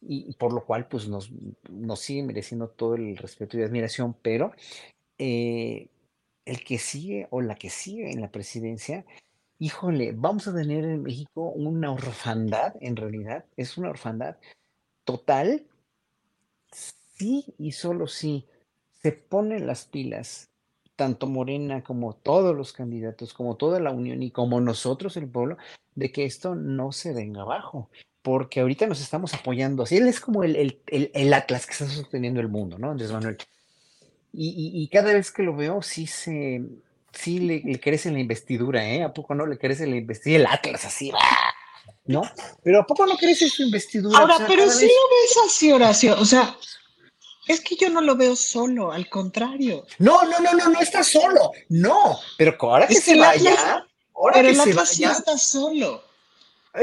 [0.07, 1.31] Y, por lo cual pues nos,
[1.69, 4.51] nos sigue mereciendo todo el respeto y admiración, pero
[5.17, 5.89] eh,
[6.45, 9.05] el que sigue o la que sigue en la presidencia,
[9.59, 14.37] híjole, vamos a tener en México una orfandad, en realidad, es una orfandad
[15.05, 15.65] total,
[16.71, 18.45] sí y solo si
[19.01, 20.49] se ponen las pilas
[20.95, 25.57] tanto Morena como todos los candidatos, como toda la Unión y como nosotros, el pueblo,
[25.93, 27.89] de que esto no se venga abajo,
[28.25, 29.83] porque ahorita nos estamos apoyando.
[29.83, 32.89] Así él es como el, el, el, Atlas que está sosteniendo el mundo, ¿no?
[32.89, 33.37] Andrés Manuel.
[34.33, 36.63] Y, y, cada vez que lo veo, sí se,
[37.13, 39.03] sí le, le, crece la investidura, ¿eh?
[39.03, 40.39] ¿A poco no le crece la investidura?
[40.39, 41.11] El Atlas así,
[42.05, 42.23] ¿no?
[42.63, 44.17] Pero ¿a poco no crece su investidura?
[44.17, 46.57] Ahora, pero sí lo ves así, Horacio, o sea,
[47.47, 49.85] es que yo no lo veo solo, al contrario.
[49.99, 51.51] No, no, no, no, no está solo.
[51.69, 53.85] No, pero ahora que se vaya,
[54.15, 55.09] ahora que se vaya.
[55.09, 56.14] No está solo.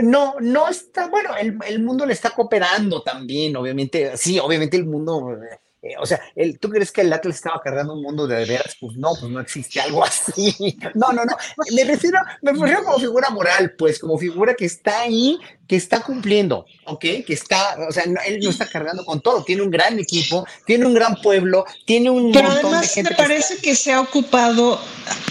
[0.03, 4.87] No, no está, bueno, el, el, mundo le está cooperando también, obviamente, sí, obviamente el
[4.87, 5.37] mundo
[5.85, 8.77] eh, o sea, el, ¿tú crees que el Atlas estaba cargando un mundo de veras?
[8.81, 10.55] Pues no, pues no existe algo así.
[10.95, 11.35] No, no, no.
[11.73, 16.01] Me refiero, me refiero como figura moral, pues, como figura que está ahí, que está
[16.03, 17.01] cumpliendo, ¿ok?
[17.01, 19.43] Que está, o sea, él no está cargando con todo.
[19.43, 23.75] Tiene un gran equipo, tiene un gran pueblo, tiene un Pero además me parece que,
[23.75, 24.79] se ha ocupado,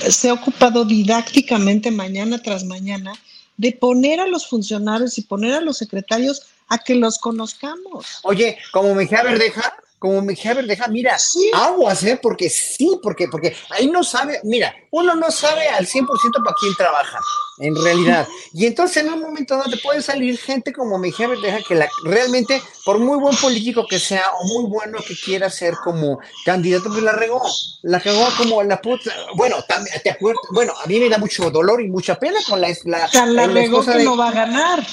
[0.10, 3.14] se ha ocupado didácticamente mañana tras mañana
[3.62, 8.20] de poner a los funcionarios y poner a los secretarios a que los conozcamos.
[8.24, 11.16] Oye, como Mejía Verdeja, como Mejía Verdeja, mira,
[11.54, 12.20] aguas, ¿eh?
[12.20, 16.08] Porque sí, porque, porque ahí no sabe, mira, uno no sabe al 100%
[16.44, 17.20] para quién trabaja,
[17.60, 18.28] en realidad.
[18.54, 22.64] Y entonces en un momento donde puede salir gente como Mejía Verdeja que la, realmente,
[22.84, 27.04] por muy buen político que sea o muy bueno que quiera ser como candidato, pues
[27.04, 27.40] la regó,
[27.84, 31.52] la cagó como la puta, bueno, también, te acuerdas, bueno, a mí me da mucho
[31.52, 32.70] dolor y mucha pena con la...
[32.86, 34.84] La, la, regó que no va a ganar.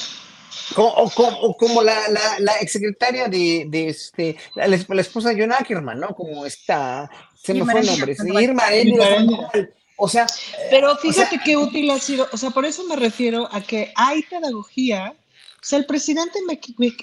[0.74, 5.52] Como, o, como, la, la, la exsecretaria de, de este, la, la, esposa de John
[5.52, 6.14] Ackerman, ¿no?
[6.14, 7.10] Como está,
[7.42, 8.64] se me fue el nombre, Irma
[9.96, 10.26] O sea,
[10.70, 14.22] pero fíjate qué útil ha sido, o sea, por eso me refiero a que hay
[14.22, 15.14] pedagogía,
[15.60, 16.60] o sea, el presidente me,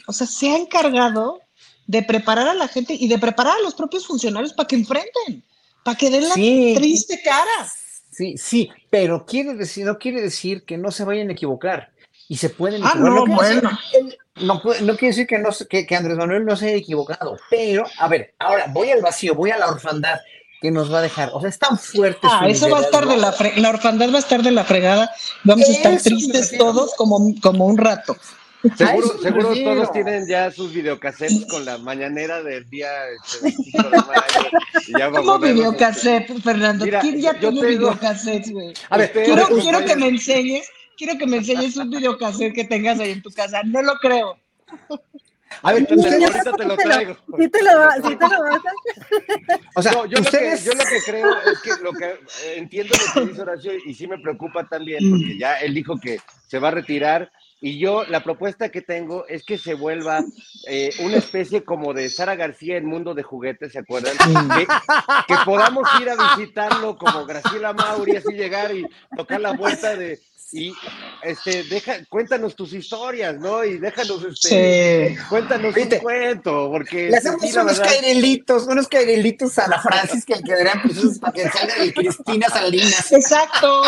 [0.07, 1.41] o sea, se ha encargado
[1.87, 5.43] de preparar a la gente y de preparar a los propios funcionarios para que enfrenten,
[5.83, 7.71] para que den la triste cara.
[8.11, 11.91] Sí, sí, pero quiere decir, no quiere decir que no se vayan a equivocar
[12.27, 13.71] y se pueden ah, No, bueno.
[14.35, 14.61] no, no,
[14.97, 18.33] quiere decir que, no, que, que, Andrés Manuel no se haya equivocado, pero, a ver,
[18.39, 20.19] ahora voy al vacío, voy a la orfandad
[20.61, 21.29] que nos va a dejar.
[21.33, 22.19] O sea, es tan fuerte.
[22.23, 25.11] Ah, eso va a estar de la la orfandad va a estar de la fregada.
[25.43, 28.15] Vamos a estar tristes todos como, como un rato.
[28.75, 32.89] Seguro, seguro todos tienen ya sus videocassettes con la mañanera del día
[33.43, 35.11] 25 este, de mayo.
[35.15, 36.85] ¿Cómo videocassette, Fernando?
[37.01, 38.73] ¿Quién ya tiene videocassettes, güey?
[38.89, 42.99] A ver, quiero, quiero que me enseñes quiero que me enseñes un videocassette que tengas
[42.99, 43.61] ahí en tu casa.
[43.63, 44.37] No lo creo.
[45.61, 47.15] A ver, ahorita te lo traigo.
[47.37, 48.61] Sí te lo, vas, sí te lo vas.
[49.75, 52.95] O sea, yo, lo que, yo, lo que, creo es que lo que eh, entiendo
[52.95, 56.59] lo que dice Horacio y sí me preocupa también, porque ya él dijo que se
[56.59, 57.31] va a retirar
[57.61, 60.23] Y yo, la propuesta que tengo es que se vuelva
[60.67, 64.15] eh, una especie como de Sara García en Mundo de Juguetes, ¿se acuerdan?
[64.55, 64.67] Que,
[65.27, 70.19] que podamos ir a visitarlo como Graciela Mauri, así llegar y tocar la vuelta de,
[70.51, 70.73] y
[71.23, 73.63] este, deja, cuéntanos tus historias, ¿no?
[73.63, 77.09] Y déjanos, este, cuéntanos un cuento, porque...
[77.09, 81.75] Le hacemos unos cairelitos, unos cairelitos a la Francis que quedarían precisos para que salga
[81.75, 83.11] de Cristina Salinas.
[83.11, 83.81] Exacto.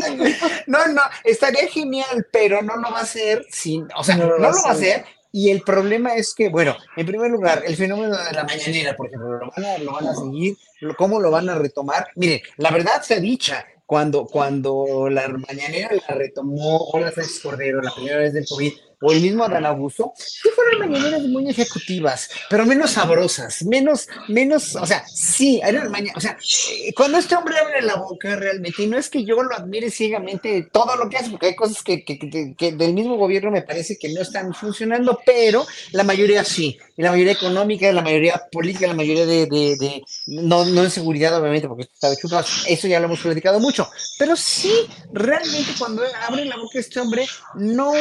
[0.66, 4.40] no, no, estaría genial, pero no lo va a hacer sin, o sea, no, lo
[4.40, 5.04] va a hacer
[5.36, 9.08] y el problema es que, bueno, en primer lugar, el fenómeno de la mañanera, por
[9.08, 10.56] ejemplo, lo van a, lo van a seguir,
[10.96, 12.06] ¿cómo lo van a retomar?
[12.14, 17.82] Miren, la verdad se ha dicha, cuando, cuando la mañanera la retomó Hola Sánchez Cordero
[17.82, 18.72] la primera vez del COVID,
[19.04, 20.48] o el mismo Adán Abuso, sí.
[20.54, 26.20] fueron mañaneras muy ejecutivas, pero menos sabrosas, menos, menos, o sea, sí, eran mañaneras, o
[26.20, 26.38] sea,
[26.72, 29.90] eh, cuando este hombre abre la boca realmente, y no es que yo lo admire
[29.90, 33.50] ciegamente todo lo que hace, porque hay cosas que, que, que, que del mismo gobierno
[33.50, 38.02] me parece que no están funcionando, pero la mayoría sí, y la mayoría económica, la
[38.02, 42.40] mayoría política, la mayoría de, de, de no, no en seguridad, obviamente, porque está chulo,
[42.66, 43.86] eso ya lo hemos platicado mucho,
[44.18, 44.72] pero sí,
[45.12, 47.92] realmente cuando abre la boca este hombre, no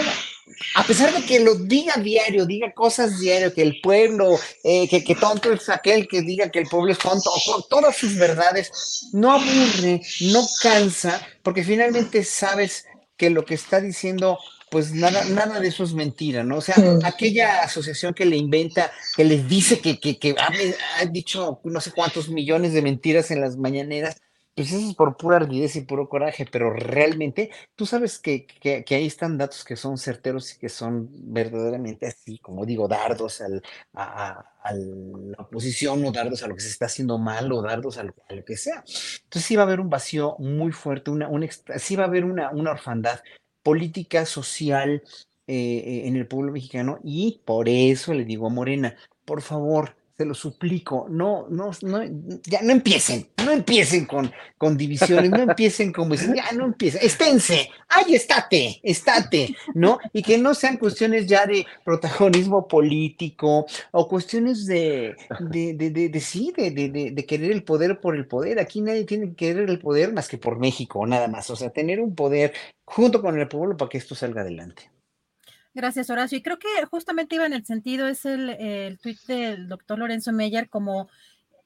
[0.75, 5.03] a pesar de que lo diga diario, diga cosas diario, que el pueblo, eh, que,
[5.03, 9.09] que, tonto es aquel que diga que el pueblo es tonto, o todas sus verdades,
[9.13, 12.85] no aburre, no cansa, porque finalmente sabes
[13.17, 14.37] que lo que está diciendo,
[14.69, 16.57] pues nada, nada de eso es mentira, ¿no?
[16.57, 20.51] O sea, aquella asociación que le inventa, que le dice que, que, que ha,
[20.99, 24.17] ha dicho no sé cuántos millones de mentiras en las mañaneras,
[24.55, 28.85] pues eso es por pura ardidez y puro coraje, pero realmente tú sabes que, que,
[28.95, 33.63] ahí están datos que son certeros y que son verdaderamente así, como digo, dardos al,
[33.93, 38.03] a, la oposición o dardos a lo que se está haciendo mal o dardos a
[38.03, 38.83] lo, a lo que sea.
[39.23, 42.23] Entonces sí va a haber un vacío muy fuerte, una, un, sí va a haber
[42.23, 43.21] una, una orfandad
[43.63, 45.01] política, social
[45.47, 50.25] eh, en el pueblo mexicano y por eso le digo a Morena, por favor, se
[50.25, 52.03] lo suplico, no, no, no,
[52.45, 57.69] ya no empiecen, no empiecen con, con divisiones, no empiecen como ya no empiecen, esténse,
[57.89, 59.97] ay, estate, estate, ¿no?
[60.13, 66.09] Y que no sean cuestiones ya de protagonismo político o cuestiones de, de, de, de,
[66.09, 68.59] de sí, de, de, de, querer el poder por el poder.
[68.59, 71.49] Aquí nadie tiene que querer el poder más que por México, nada más.
[71.49, 72.53] O sea, tener un poder
[72.85, 74.92] junto con el pueblo para que esto salga adelante.
[75.73, 76.37] Gracias, Horacio.
[76.37, 80.31] Y creo que justamente iba en el sentido, es el, el tuit del doctor Lorenzo
[80.31, 81.09] Meyer como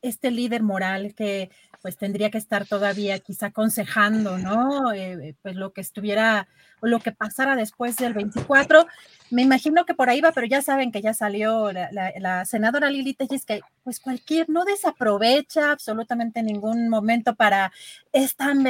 [0.02, 1.50] este líder moral que
[1.82, 4.92] pues tendría que estar todavía quizá aconsejando, ¿no?
[4.94, 6.48] Eh, pues lo que estuviera
[6.82, 8.88] o lo que pasara después del 24.
[9.30, 12.46] Me imagino que por ahí va, pero ya saben que ya salió la, la, la
[12.46, 17.72] senadora Lili que pues cualquier, no desaprovecha absolutamente ningún momento para,
[18.12, 18.64] están,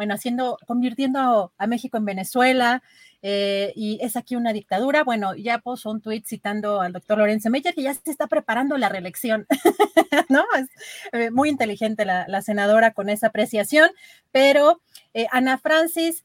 [0.00, 2.82] bueno, haciendo, convirtiendo a México en Venezuela,
[3.20, 5.04] eh, y es aquí una dictadura.
[5.04, 8.78] Bueno, ya puso un tuit citando al doctor Lorenzo Meyer que ya se está preparando
[8.78, 9.46] la reelección,
[10.30, 10.42] ¿no?
[10.56, 10.68] Es
[11.12, 13.90] eh, muy inteligente la, senadora con esa apreciación,
[14.32, 14.80] pero
[15.12, 16.24] eh, Ana Francis,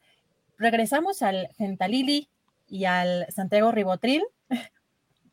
[0.56, 2.30] regresamos al Gentalili
[2.66, 4.24] y al Santiago Ribotril.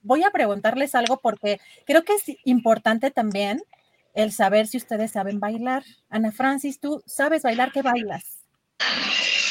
[0.01, 3.61] Voy a preguntarles algo porque creo que es importante también
[4.13, 5.83] el saber si ustedes saben bailar.
[6.09, 7.71] Ana Francis, ¿tú sabes bailar?
[7.71, 8.23] ¿Qué bailas?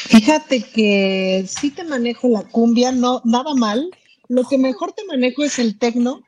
[0.07, 3.89] Fíjate que sí te manejo la cumbia, no, nada mal.
[4.27, 6.21] Lo que mejor te manejo es el tecno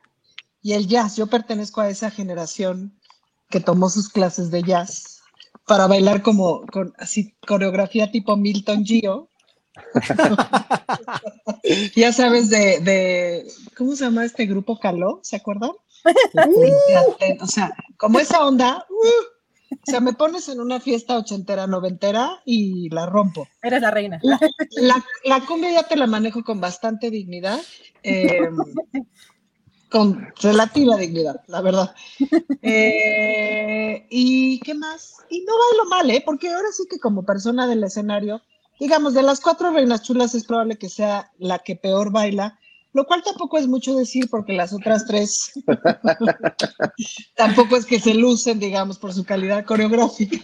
[0.62, 1.16] y el jazz.
[1.16, 2.98] Yo pertenezco a esa generación
[3.50, 5.22] que tomó sus clases de jazz
[5.68, 9.30] para bailar como con así coreografía tipo Milton Gio.
[11.96, 15.20] ya sabes de, de, ¿cómo se llama este grupo Caló?
[15.24, 15.72] ¿Se acuerdan?
[17.42, 19.36] o sea, como esa onda, uh,
[19.72, 23.48] o sea, me pones en una fiesta ochentera, noventera y la rompo.
[23.62, 24.20] Eres la reina.
[24.24, 24.40] La,
[24.78, 27.60] la, la cumbia ya te la manejo con bastante dignidad,
[28.04, 28.40] eh,
[29.90, 31.96] con relativa dignidad, la verdad.
[32.62, 35.18] Eh, ¿Y qué más?
[35.30, 36.24] Y no bailo mal, ¿eh?
[36.26, 38.42] Porque ahora sí que como persona del escenario,
[38.80, 42.60] digamos, de las cuatro reinas chulas es probable que sea la que peor baila,
[42.96, 45.52] lo cual tampoco es mucho decir porque las otras tres
[47.36, 50.40] tampoco es que se lucen, digamos, por su calidad coreográfica,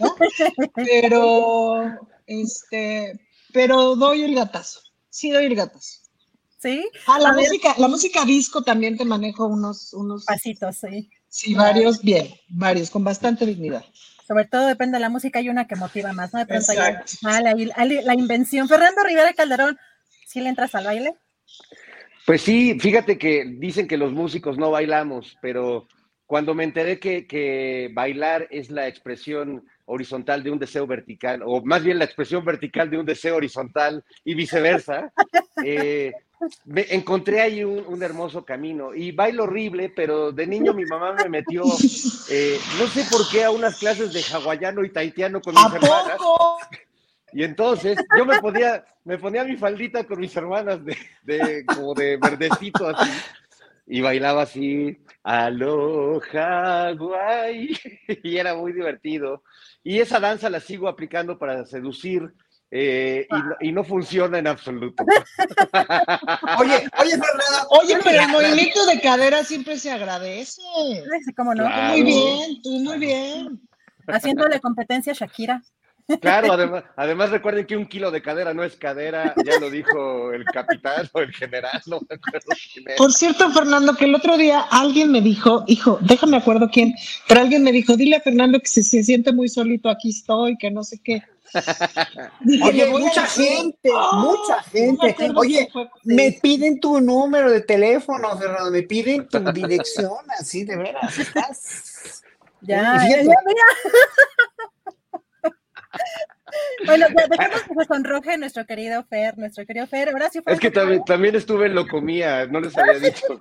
[0.74, 3.18] pero este,
[3.54, 6.00] pero doy el gatazo, sí doy el gatazo.
[6.58, 6.86] Sí.
[7.06, 11.08] Ah, la música, la música disco también te manejo unos, unos pasitos, sí.
[11.30, 13.82] Sí, varios, bien, varios, con bastante dignidad.
[14.28, 16.40] Sobre todo depende de la música, hay una que motiva más, ¿no?
[16.40, 16.70] De pronto.
[16.74, 18.68] Ya, la, la, la invención.
[18.68, 19.78] Fernando Rivera Calderón,
[20.26, 21.16] ¿sí le entras al baile?
[22.26, 25.88] Pues sí, fíjate que dicen que los músicos no bailamos, pero
[26.26, 31.62] cuando me enteré que, que bailar es la expresión horizontal de un deseo vertical, o
[31.64, 35.12] más bien la expresión vertical de un deseo horizontal y viceversa,
[35.64, 36.12] eh,
[36.64, 41.28] me encontré ahí un, hermoso camino y bailo horrible, pero de niño mi mamá me
[41.28, 41.62] metió,
[42.30, 46.18] eh, no sé por qué, a unas clases de hawaiano y taitiano con mis hermanas.
[47.32, 50.80] Y entonces yo me ponía, me ponía mi faldita con mis hermanas
[51.22, 53.10] de, como de verdecito así
[53.86, 57.76] y bailaba así, aloha, guay,
[58.22, 59.42] y era muy divertido.
[59.82, 62.32] Y esa danza la sigo aplicando para seducir
[62.74, 63.28] eh,
[63.60, 65.04] y, no, funciona en absoluto.
[66.58, 67.66] oye, oye, Fernanda.
[67.68, 70.62] Oye, pero el movimiento de cadera siempre se agradece.
[71.36, 71.68] ¿Cómo no?
[71.68, 73.60] Muy bien, tú muy bien.
[74.06, 75.62] Haciéndole competencia a Shakira.
[76.20, 80.32] Claro, además, además recuerden que un kilo de cadera no es cadera, ya lo dijo
[80.32, 84.36] el capitán o el general, no me acuerdo quién Por cierto, Fernando, que el otro
[84.36, 86.94] día alguien me dijo, hijo, déjame acuerdo quién,
[87.28, 90.56] pero alguien me dijo, dile a Fernando que si se siente muy solito, aquí estoy,
[90.58, 91.22] que no sé qué.
[92.64, 95.32] Oye, mucha gente, mucha gente.
[95.36, 95.68] Oye,
[96.04, 102.22] me piden tu número de teléfono, Fernando, me piden tu dirección, así de veras, estás.
[102.62, 103.34] Ya, ya, ya,
[106.84, 110.10] Bueno, dejemos que se sonroje nuestro querido Fer, nuestro querido Fer.
[110.10, 113.38] Ahora sí fue es que también, también, estuve en Locomía, no les había dicho.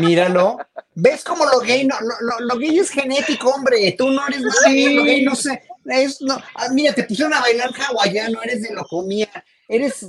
[0.00, 0.58] Míralo.
[0.94, 3.94] ¿Ves cómo lo gay, no, lo, lo, gay es genético, hombre?
[3.96, 4.94] Tú no eres sí.
[4.94, 5.62] lo gay no sé.
[5.86, 9.28] Es, no, ah, mira, te pusieron a bailar hawaiano, eres de Locomía
[9.68, 10.08] eres,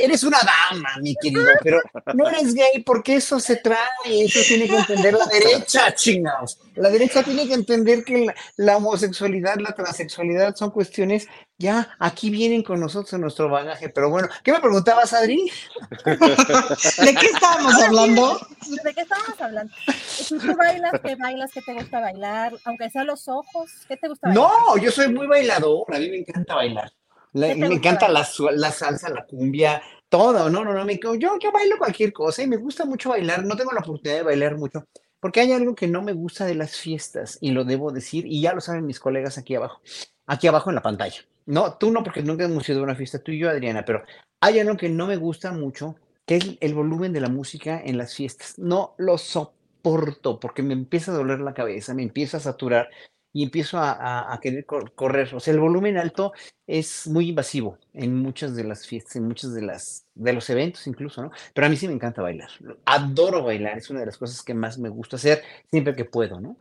[0.00, 1.80] eres, una dama, mi querido, pero
[2.14, 6.58] no eres gay porque eso se trae, eso tiene que entender la derecha, chingados.
[6.74, 12.62] La derecha tiene que entender que la, homosexualidad, la transexualidad son cuestiones, ya aquí vienen
[12.62, 15.50] con nosotros en nuestro bagaje, pero bueno, ¿qué me preguntabas, Adri?
[16.04, 18.38] ¿De qué estábamos hablando?
[18.84, 19.74] ¿De qué estábamos hablando?
[20.06, 21.50] Si tú bailas, ¿qué bailas?
[21.52, 22.52] ¿Qué te gusta bailar?
[22.64, 24.44] Aunque sea los ojos, ¿qué te gusta bailar?
[24.44, 26.92] No, yo soy muy bailador, a mí me encanta bailar
[27.32, 31.78] me encanta la, la, salsa, la cumbia, todo, no, no, no, me, yo, yo bailo
[31.78, 34.84] cualquier cosa y me gusta mucho bailar, no tengo la oportunidad de bailar mucho,
[35.20, 38.40] porque hay algo que no me gusta de las fiestas y lo debo decir y
[38.40, 39.80] ya lo saben mis colegas aquí abajo,
[40.26, 41.20] aquí abajo en la pantalla.
[41.46, 44.02] No, tú no, porque nunca hemos ido a una fiesta, tú y yo, Adriana, pero
[44.40, 47.96] hay algo que no me gusta mucho, que es el volumen de la música en
[47.96, 48.58] las fiestas.
[48.58, 52.90] No lo soporto porque me empieza a doler la cabeza, me empieza a saturar
[53.32, 55.34] y empiezo a, querer correr.
[55.34, 56.32] O sea, el volumen alto
[56.66, 60.86] es muy invasivo en muchas de las fiestas, en muchos de, las, de los eventos
[60.86, 61.30] incluso, ¿no?
[61.54, 62.50] Pero a mí sí me encanta bailar.
[62.84, 66.40] Adoro bailar, es una de las cosas que más me gusta hacer siempre que puedo,
[66.40, 66.56] ¿no?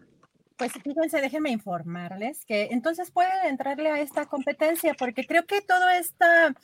[0.57, 5.99] Pues fíjense, déjenme informarles que entonces pueden entrarle a esta competencia porque creo que toda
[5.99, 6.55] esta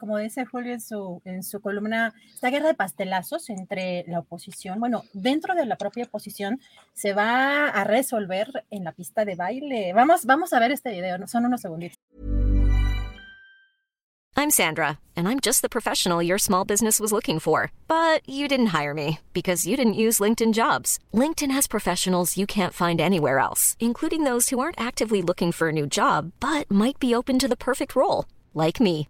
[0.00, 4.80] como dice Julio en su, en su columna, esta guerra de pastelazos entre la oposición,
[4.80, 6.58] bueno, dentro de la propia oposición,
[6.94, 9.92] se va a resolver en la pista de baile.
[9.92, 11.98] Vamos, vamos a ver este video, son unos segunditos.
[14.36, 17.72] I'm Sandra, and I'm just the professional your small business was looking for.
[17.86, 20.98] But you didn't hire me because you didn't use LinkedIn jobs.
[21.12, 25.68] LinkedIn has professionals you can't find anywhere else, including those who aren't actively looking for
[25.68, 29.09] a new job, but might be open to the perfect role, like me.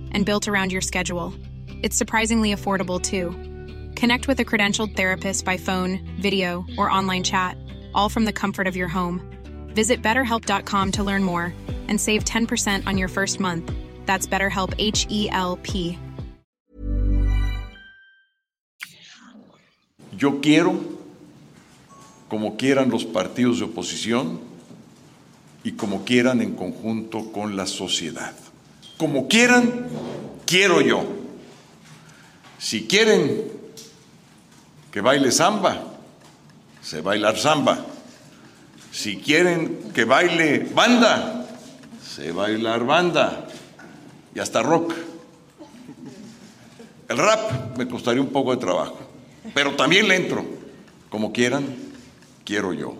[0.11, 1.33] and built around your schedule.
[1.81, 3.31] It's surprisingly affordable too.
[3.95, 7.57] Connect with a credentialed therapist by phone, video, or online chat,
[7.93, 9.21] all from the comfort of your home.
[9.73, 11.53] Visit betterhelp.com to learn more
[11.87, 13.71] and save 10% on your first month.
[14.05, 15.97] That's BetterHelp H E L P.
[20.17, 20.79] Yo quiero,
[22.29, 24.39] como quieran los partidos de oposición
[25.63, 28.35] y como quieran en conjunto con la sociedad.
[29.01, 29.87] Como quieran,
[30.45, 31.03] quiero yo.
[32.59, 33.51] Si quieren
[34.91, 35.81] que baile samba,
[36.83, 37.83] se bailar samba.
[38.91, 41.47] Si quieren que baile banda,
[42.07, 43.47] se bailar banda
[44.35, 44.93] y hasta rock.
[47.09, 48.99] El rap me costaría un poco de trabajo,
[49.55, 50.45] pero también le entro.
[51.09, 51.65] Como quieran,
[52.45, 52.93] quiero yo.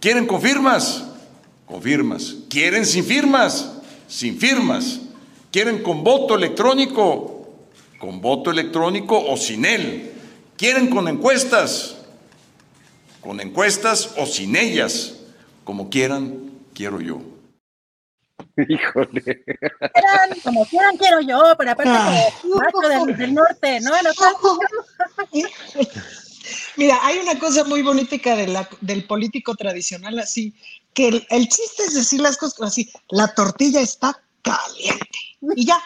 [0.00, 1.02] ¿Quieren con firmas?
[1.80, 2.36] Firmas.
[2.48, 3.73] ¿Quieren sin firmas?
[4.08, 5.00] Sin firmas.
[5.50, 7.48] ¿Quieren con voto electrónico?
[7.98, 10.12] Con voto electrónico o sin él.
[10.56, 11.94] ¿Quieren con encuestas?
[13.24, 15.14] con encuestas o sin ellas,
[15.64, 17.22] como quieran, quiero yo.
[18.68, 19.22] Híjole.
[19.22, 21.90] Quieran, como quieran, quiero yo, pero aparte
[22.42, 23.90] como macho del, del norte, ¿no?
[23.90, 24.10] No,
[26.76, 30.54] Mira, hay una cosa muy bonita de la, del político tradicional así,
[30.94, 35.08] que el, el chiste es decir las cosas así, la tortilla está caliente.
[35.56, 35.80] Y ya,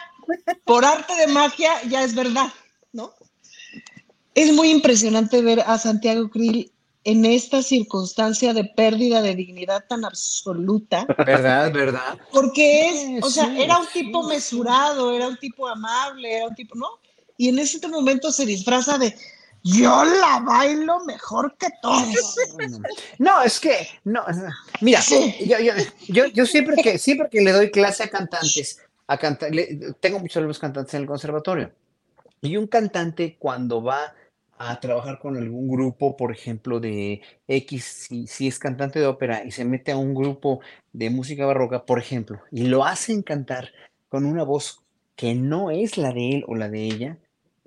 [0.65, 2.51] por arte de magia, ya es verdad,
[2.93, 3.13] ¿no?
[4.35, 6.71] Es muy impresionante ver a Santiago Krill
[7.03, 11.05] en esta circunstancia de pérdida de dignidad tan absoluta.
[11.17, 11.71] ¿Verdad?
[11.73, 12.19] ¿Verdad?
[12.31, 14.29] Porque es, o sea, Sí, era un tipo sí.
[14.29, 16.87] mesurado, era un tipo amable, era un tipo, ¿no?
[17.37, 19.15] Y en ese momento se disfraza de,
[19.63, 22.35] yo la bailo mejor que todos.
[23.19, 24.23] No, es que, no,
[24.81, 25.35] mira, Sí.
[25.45, 25.73] yo, yo,
[26.07, 30.19] yo, yo siempre que siempre que le doy clase a cantantes, a cantar, le- tengo
[30.19, 31.71] muchos alumnos cantantes en el conservatorio.
[32.41, 34.13] Y un cantante cuando va
[34.57, 39.43] a trabajar con algún grupo, por ejemplo, de X, si, si es cantante de ópera
[39.45, 40.59] y se mete a un grupo
[40.93, 43.71] de música barroca, por ejemplo, y lo hacen cantar
[44.09, 44.81] con una voz
[45.15, 47.17] que no es la de él o la de ella,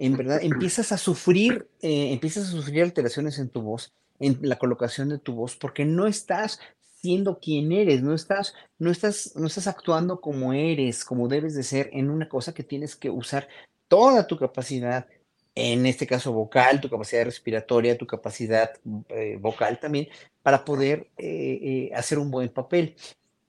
[0.02, 4.56] en verdad empiezas a sufrir, eh, empiezas a sufrir alteraciones en tu voz, en la
[4.56, 6.58] colocación de tu voz, porque no estás
[7.00, 11.62] siendo quien eres, no estás, no estás, no estás actuando como eres, como debes de
[11.62, 13.46] ser en una cosa que tienes que usar
[13.86, 15.06] toda tu capacidad,
[15.54, 18.72] en este caso vocal, tu capacidad respiratoria, tu capacidad
[19.08, 20.08] eh, vocal también,
[20.42, 22.96] para poder eh, hacer un buen papel.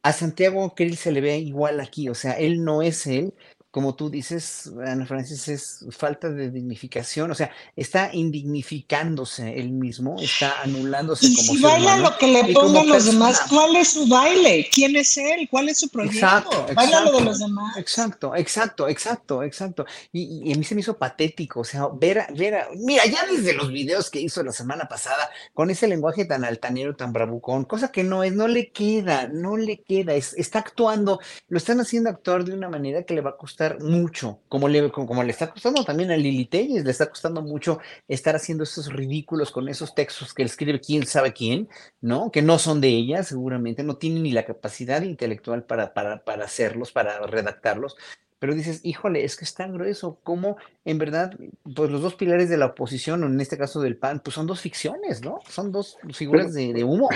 [0.03, 3.33] A Santiago Krill se le ve igual aquí, o sea, él no es él,
[3.73, 10.21] como tú dices, Ana Francis, es falta de dignificación, o sea, está indignificándose él mismo,
[10.21, 13.41] está anulándose Y como si baila humano lo que le pongan los demás.
[13.49, 14.69] ¿cuál es su baile?
[14.71, 15.47] ¿Quién es él?
[15.49, 16.19] ¿Cuál es su proyecto?
[16.19, 17.75] Exacto, Baila lo de exacto, los demás.
[17.77, 19.85] exacto, exacto, exacto, exacto.
[20.11, 23.05] Y, y a mí se me hizo patético, o sea, ver a, ver a- mira,
[23.05, 27.13] ya desde los videos que hizo la semana pasada, con ese lenguaje tan altanero, tan
[27.13, 31.57] bravucón, cosa que no es, no le queda, no le queda, es- está actuando, lo
[31.57, 35.07] están haciendo actuar de una manera que le va a costar mucho, como le, como,
[35.07, 38.91] como le está costando también a Lili Telles, le está costando mucho estar haciendo esos
[38.91, 41.69] ridículos con esos textos que escribe quién sabe quién,
[42.01, 42.31] ¿no?
[42.31, 46.45] Que no son de ella, seguramente, no tiene ni la capacidad intelectual para, para, para
[46.45, 47.95] hacerlos, para redactarlos.
[48.39, 51.31] Pero dices, híjole, es que es tan grueso, como en verdad,
[51.75, 54.47] pues los dos pilares de la oposición, o en este caso del PAN, pues son
[54.47, 55.39] dos ficciones, ¿no?
[55.47, 57.07] Son dos figuras de, de humo.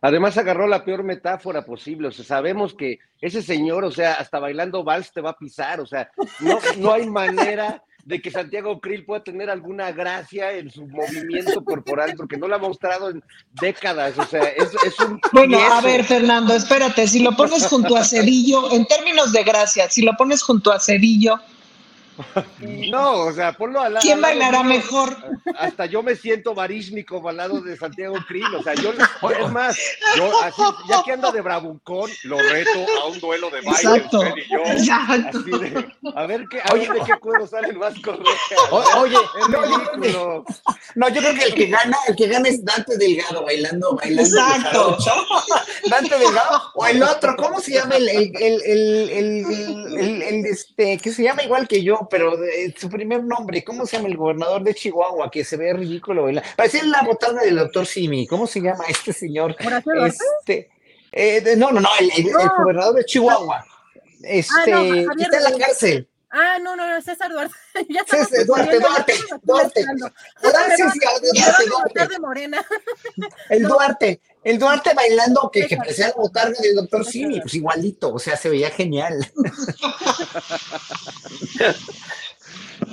[0.00, 4.38] Además agarró la peor metáfora posible, o sea, sabemos que ese señor, o sea, hasta
[4.38, 8.80] bailando vals te va a pisar, o sea, no, no hay manera de que Santiago
[8.80, 13.22] Krill pueda tener alguna gracia en su movimiento corporal, porque no lo ha mostrado en
[13.60, 17.96] décadas, o sea, es, es un Bueno, a ver, Fernando, espérate, si lo pones junto
[17.96, 21.38] a Cedillo, en términos de gracia, si lo pones junto a Cedillo,
[22.90, 24.78] No, o sea, ponlo al, ¿quién lado bailará mío.
[24.78, 25.16] mejor?
[25.58, 28.92] Hasta yo me siento barísmico al lado de Santiago Krill, o sea, yo,
[29.30, 29.76] es más,
[30.16, 34.18] yo así, ya que anda de bravucón, lo reto a un duelo de baile, Exacto,
[34.20, 35.38] usted y yo, exacto.
[35.38, 38.26] así de, a ver qué, a ver de qué cuero sale el más correcto.
[38.70, 40.44] O- oye, es no, yo creo que- ridículo.
[40.94, 44.22] No, yo creo que el que gana, el que gana es Dante Delgado bailando, bailando.
[44.22, 44.96] Exacto.
[45.90, 50.46] Dante Delgado, o el otro, ¿cómo se llama el, el, el, el, el- el- el,
[50.46, 54.08] este, que se llama igual que yo, pero de- su primer nombre, ¿cómo se llama
[54.08, 56.48] el gobernador de Chihuahua, que se ve ridículo bailando?
[56.56, 59.56] Parece la botarga del doctor Simi, ¿cómo se llama este señor?
[60.06, 60.70] Este,
[61.12, 62.52] eh, de- no, no, no, el, el- el No.
[62.58, 63.64] gobernador de Chihuahua.
[64.22, 66.07] Este, no, que Javier está en la cárcel.
[66.30, 67.54] Ah, no, no, no, César Duarte.
[67.88, 69.84] ya estamos sí, Duarte, Duarte, Duarte.
[70.42, 71.84] Gracias, Duarte, perdón, Duarte.
[71.84, 72.66] votar de Morena.
[73.48, 73.62] El.
[73.62, 75.78] Duarte, el Duarte bailando que, que César.
[75.78, 77.12] parecía la botarga del doctor César.
[77.12, 79.26] Simi, pues igualito, o sea, se veía genial.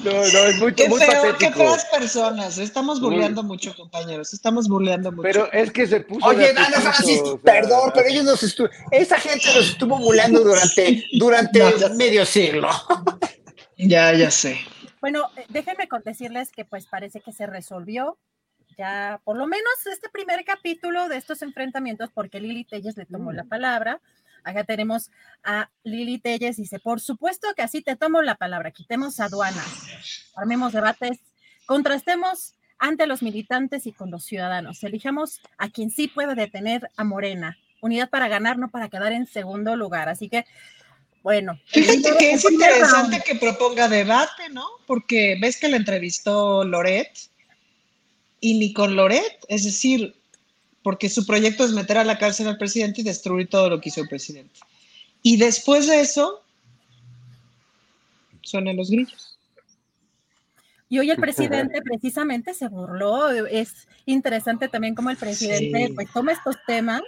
[0.03, 1.57] No, no, es muy, Qué muy feo, qué patético.
[1.59, 2.57] feas personas.
[2.57, 4.33] Estamos Muy- burleando mucho, compañeros.
[4.33, 5.23] Estamos burleando mucho.
[5.23, 8.23] Pero es que se puso Oye, de Ana apetito, Francis, o sea, perdón, pero ellos
[8.25, 12.69] nos estuvo, esa gente nos estuvo bulando durante, durante No, ya- medio siglo.
[13.77, 14.59] Ya, ya sé.
[15.01, 18.17] Bueno, déjenme decirles que pues parece que se resolvió
[18.77, 23.31] ya por lo menos este primer capítulo de estos enfrentamientos porque Lili Telles le tomó
[23.31, 24.01] la palabra.
[24.45, 25.09] Acá tenemos
[25.43, 29.65] a Lili Telles, dice, por supuesto que así te tomo la palabra, quitemos aduanas,
[30.35, 31.19] armemos debates,
[31.65, 37.03] contrastemos ante los militantes y con los ciudadanos, elijamos a quien sí puede detener a
[37.03, 40.09] Morena, unidad para ganar, no para quedar en segundo lugar.
[40.09, 40.45] Así que,
[41.23, 41.59] bueno.
[41.65, 44.67] Fíjate que es interesante que proponga debate, ¿no?
[44.85, 47.11] Porque ves que la entrevistó Loret
[48.39, 50.15] y ni con Loret, es decir,
[50.85, 53.89] porque su proyecto es meter a la cárcel al presidente y destruir todo lo que
[53.89, 54.59] hizo el presidente.
[55.23, 56.43] Y después de eso,
[58.41, 59.39] suenan los grillos.
[60.87, 63.29] Y hoy el presidente precisamente se burló.
[63.47, 67.01] Es interesante también cómo el presidente pues toma estos temas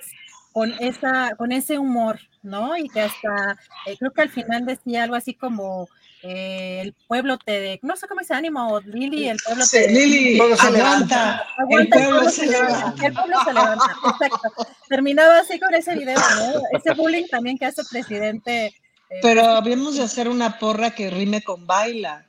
[0.53, 2.75] con, esa, con ese humor, ¿no?
[2.78, 5.88] Y que hasta, eh, creo que al final decía algo así como,
[6.30, 9.89] eh, el pueblo te, no sé cómo dice ánimo, Lili, el pueblo te...
[9.89, 13.05] Lili, aguanta, el pueblo se levanta.
[13.05, 14.67] El pueblo se levanta, exacto.
[14.89, 16.78] Terminaba así con ese video, ¿no?
[16.78, 18.65] Ese bullying también que hace el presidente.
[18.65, 22.25] Eh, Pero habíamos de hacer una porra que rime con baila.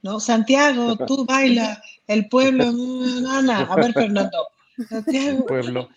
[0.00, 0.18] ¿No?
[0.18, 2.64] Santiago, tú baila, el pueblo,
[3.28, 3.68] Ana.
[3.70, 4.48] A ver, Fernando,
[5.46, 5.88] Pueblo.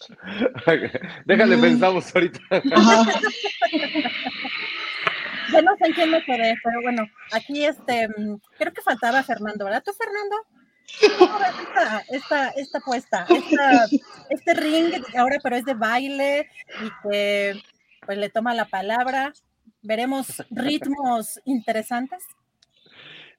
[1.25, 2.39] Déjale, pensamos ahorita.
[5.51, 8.07] Yo no sé en quién me quedé, pero bueno, aquí este,
[8.57, 9.83] creo que faltaba Fernando, ¿verdad?
[9.83, 10.35] ¿Tú, Fernando?
[11.01, 13.85] Esta, esta, esta puesta, esta,
[14.29, 16.47] este ring ahora, pero es de baile
[16.81, 17.61] y que
[18.05, 19.33] pues le toma la palabra.
[19.81, 22.23] Veremos ritmos interesantes.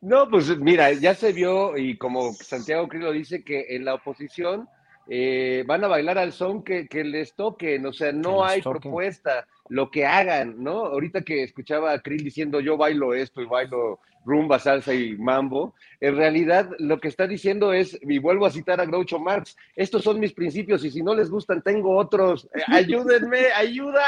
[0.00, 3.94] No, pues mira, ya se vio y como Santiago Cris lo dice que en la
[3.94, 4.68] oposición
[5.08, 9.90] eh, van a bailar al son que, les toquen, o sea, no hay propuesta, lo
[9.90, 10.86] que hagan, ¿no?
[10.86, 15.74] Ahorita que escuchaba a Krill diciendo yo bailo esto y bailo rumba, salsa y mambo,
[16.00, 20.02] en realidad lo que está diciendo es, y vuelvo a citar a Groucho Marx, estos
[20.02, 24.04] son mis principios y si no les gustan tengo otros, eh, ayúdenme, ayuda,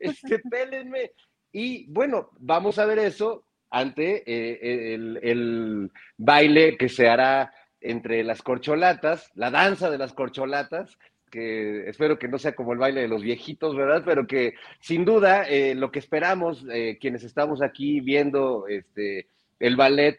[0.00, 1.12] este, pélenme.
[1.52, 7.52] Y bueno, vamos a ver eso ante eh, el, el baile que se hará
[7.84, 10.98] entre las corcholatas, la danza de las corcholatas,
[11.30, 14.02] que espero que no sea como el baile de los viejitos, ¿verdad?
[14.04, 19.28] Pero que sin duda eh, lo que esperamos, eh, quienes estamos aquí viendo este,
[19.60, 20.18] el ballet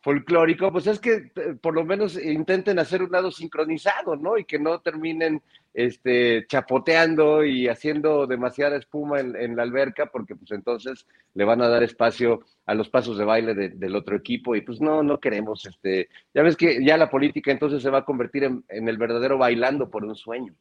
[0.00, 4.36] folclórico, pues es que eh, por lo menos intenten hacer un lado sincronizado, ¿no?
[4.36, 5.40] Y que no terminen
[5.74, 11.68] este, chapoteando y haciendo demasiada espuma en, la alberca, porque pues entonces le van a
[11.68, 15.66] dar espacio a los pasos de baile del otro equipo y pues no, no queremos,
[15.66, 19.36] este, ya ves que ya la política entonces se va a convertir en, el verdadero
[19.36, 20.54] bailando por un sueño.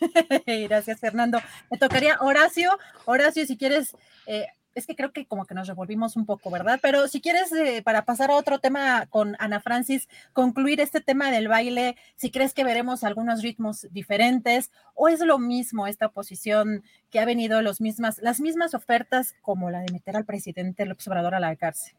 [0.46, 1.40] Gracias, Fernando.
[1.70, 2.70] Me tocaría Horacio.
[3.04, 3.96] Horacio, si quieres
[4.26, 6.78] eh, es que creo que como que nos revolvimos un poco, ¿verdad?
[6.80, 11.30] Pero si quieres, eh, para pasar a otro tema con Ana Francis, concluir este tema
[11.30, 16.84] del baile, si crees que veremos algunos ritmos diferentes o es lo mismo esta posición
[17.10, 21.08] que ha venido los mismas, las mismas ofertas como la de meter al presidente López
[21.08, 21.97] Obrador a la cárcel.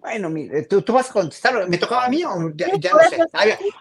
[0.00, 2.78] Bueno, mire, ¿tú, tú, vas a contestar, ¿me tocaba a mí o ya, no
[3.10, 3.18] sé?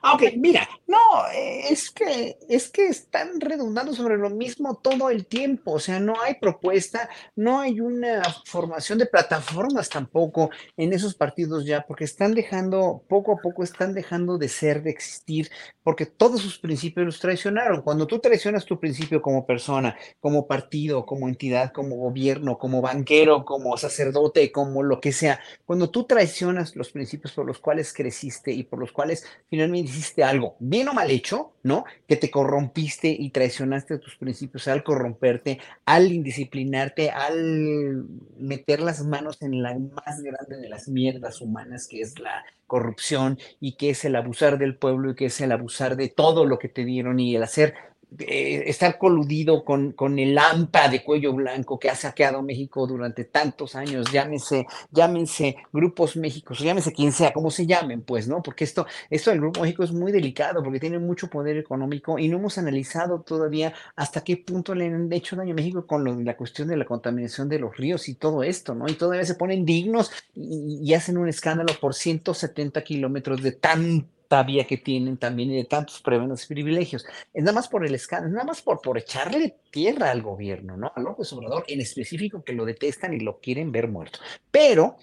[0.02, 0.98] Ah, ok, mira, no,
[1.32, 6.20] es que, es que están redundando sobre lo mismo todo el tiempo, o sea, no
[6.20, 12.34] hay propuesta, no hay una formación de plataformas tampoco en esos partidos ya, porque están
[12.34, 15.52] dejando, poco a poco están dejando de ser, de existir,
[15.84, 17.84] porque todos sus principios los traicionaron.
[17.84, 23.46] Cuando tú traicionas tu principio como persona, como partido, como entidad, como gobierno, como banquero,
[23.46, 28.52] como sacerdote, como lo que sea, cuando tú traicionas los principios por los cuales creciste
[28.52, 31.86] y por los cuales finalmente hiciste algo, bien o mal hecho, ¿no?
[32.08, 38.06] Que te corrompiste y traicionaste tus principios al corromperte, al indisciplinarte, al
[38.38, 43.40] meter las manos en la más grande de las mierdas humanas que es la corrupción
[43.60, 46.60] y que es el abusar del pueblo y que es el abusar de todo lo
[46.60, 47.76] que te dieron y el hacer
[48.20, 53.26] eh, estar coludido con, con el AMPA de cuello blanco que ha saqueado México durante
[53.26, 58.42] tantos años, llámense, llámense Grupos México, llámense quien sea, como se llamen, pues, ¿no?
[58.42, 62.30] Porque esto, esto del Grupo México es muy delicado porque tiene mucho poder económico y
[62.30, 66.38] no hemos analizado todavía hasta qué punto le han hecho daño a México con la
[66.38, 68.88] cuestión de la contaminación de los ríos y todo esto, ¿no?
[68.88, 74.08] Y todavía se ponen dignos y, y hacen un escándalo por 170 kilómetros de tan
[74.46, 77.06] vía que tienen también y de tantos prebendas y privilegios.
[77.34, 80.92] Es nada más por el escándalo, nada más por, por echarle tierra al gobierno, ¿no?
[80.96, 84.20] A López Obrador en específico que lo detestan y lo quieren ver muerto.
[84.52, 84.98] Pero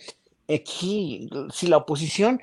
[0.49, 2.41] aquí, si la oposición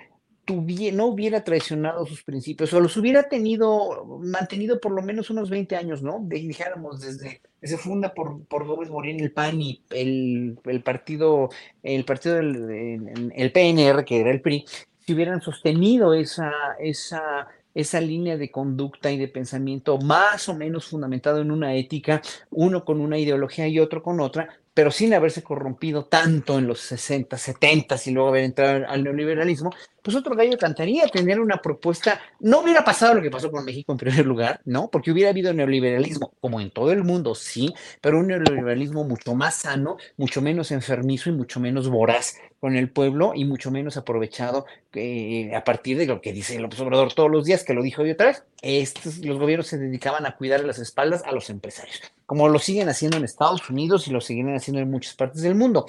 [0.48, 5.76] no hubiera traicionado sus principios o los hubiera tenido, mantenido por lo menos unos 20
[5.76, 6.20] años, ¿no?
[6.22, 11.50] dijéramos desde se funda por, por Gómez Morín el PAN y el, el partido,
[11.84, 14.66] el partido del el PNR, que era el PRI,
[15.14, 21.42] hubieran sostenido esa, esa, esa línea de conducta y de pensamiento más o menos fundamentado
[21.42, 26.06] en una ética, uno con una ideología y otro con otra, pero sin haberse corrompido
[26.06, 31.08] tanto en los 60, 70 y luego haber entrado al neoliberalismo, pues otro gallo cantaría
[31.08, 32.22] tener una propuesta.
[32.40, 34.90] No hubiera pasado lo que pasó con México en primer lugar, ¿no?
[34.90, 39.56] Porque hubiera habido neoliberalismo, como en todo el mundo, sí, pero un neoliberalismo mucho más
[39.56, 44.66] sano, mucho menos enfermizo y mucho menos voraz con el pueblo y mucho menos aprovechado
[44.94, 48.02] eh, a partir de lo que dice López Obrador todos los días, que lo dijo
[48.02, 52.02] hoy otra vez, estos, los gobiernos se dedicaban a cuidar las espaldas a los empresarios,
[52.26, 55.56] como lo siguen haciendo en Estados Unidos y lo siguen haciendo en muchas partes del
[55.56, 55.86] mundo.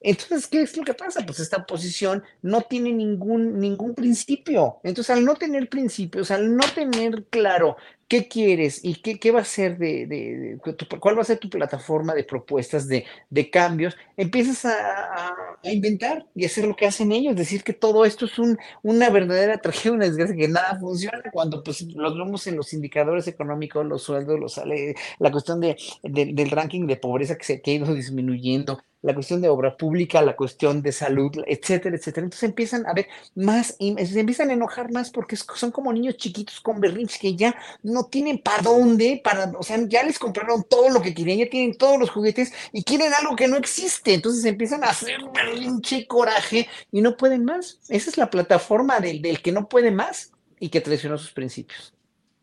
[0.00, 1.24] Entonces, ¿qué es lo que pasa?
[1.24, 4.78] Pues esta oposición no tiene ningún, ningún principio.
[4.84, 7.76] Entonces, al no tener principios, al no tener claro
[8.08, 10.58] qué quieres y qué, qué va a ser de, de,
[11.00, 16.26] cuál va a ser tu plataforma de propuestas de, de cambios, empiezas a, a, inventar
[16.34, 19.92] y hacer lo que hacen ellos, decir que todo esto es un, una verdadera tragedia,
[19.92, 24.38] una desgracia, que nada funciona cuando pues los vemos en los indicadores económicos, los sueldos,
[24.38, 29.14] los sale, la cuestión de, del ranking de pobreza que se ha ido disminuyendo, la
[29.14, 32.24] cuestión de obra pública, la cuestión de salud, etcétera, etcétera.
[32.24, 36.60] Entonces empiezan a ver más, se empiezan a enojar más porque son como niños chiquitos
[36.60, 37.56] con berrinches que ya
[38.04, 41.76] tienen para dónde, para, o sea, ya les compraron todo lo que querían, ya tienen
[41.76, 44.14] todos los juguetes y quieren algo que no existe.
[44.14, 47.80] Entonces empiezan a hacer berrinche, coraje y no pueden más.
[47.88, 51.92] Esa es la plataforma del, del que no puede más y que traicionó sus principios.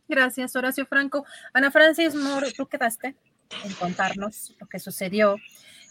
[0.08, 1.26] Gracias, Horacio Franco.
[1.54, 3.16] Ana Francis Moro, tú quedaste
[3.64, 5.38] en contarnos lo que sucedió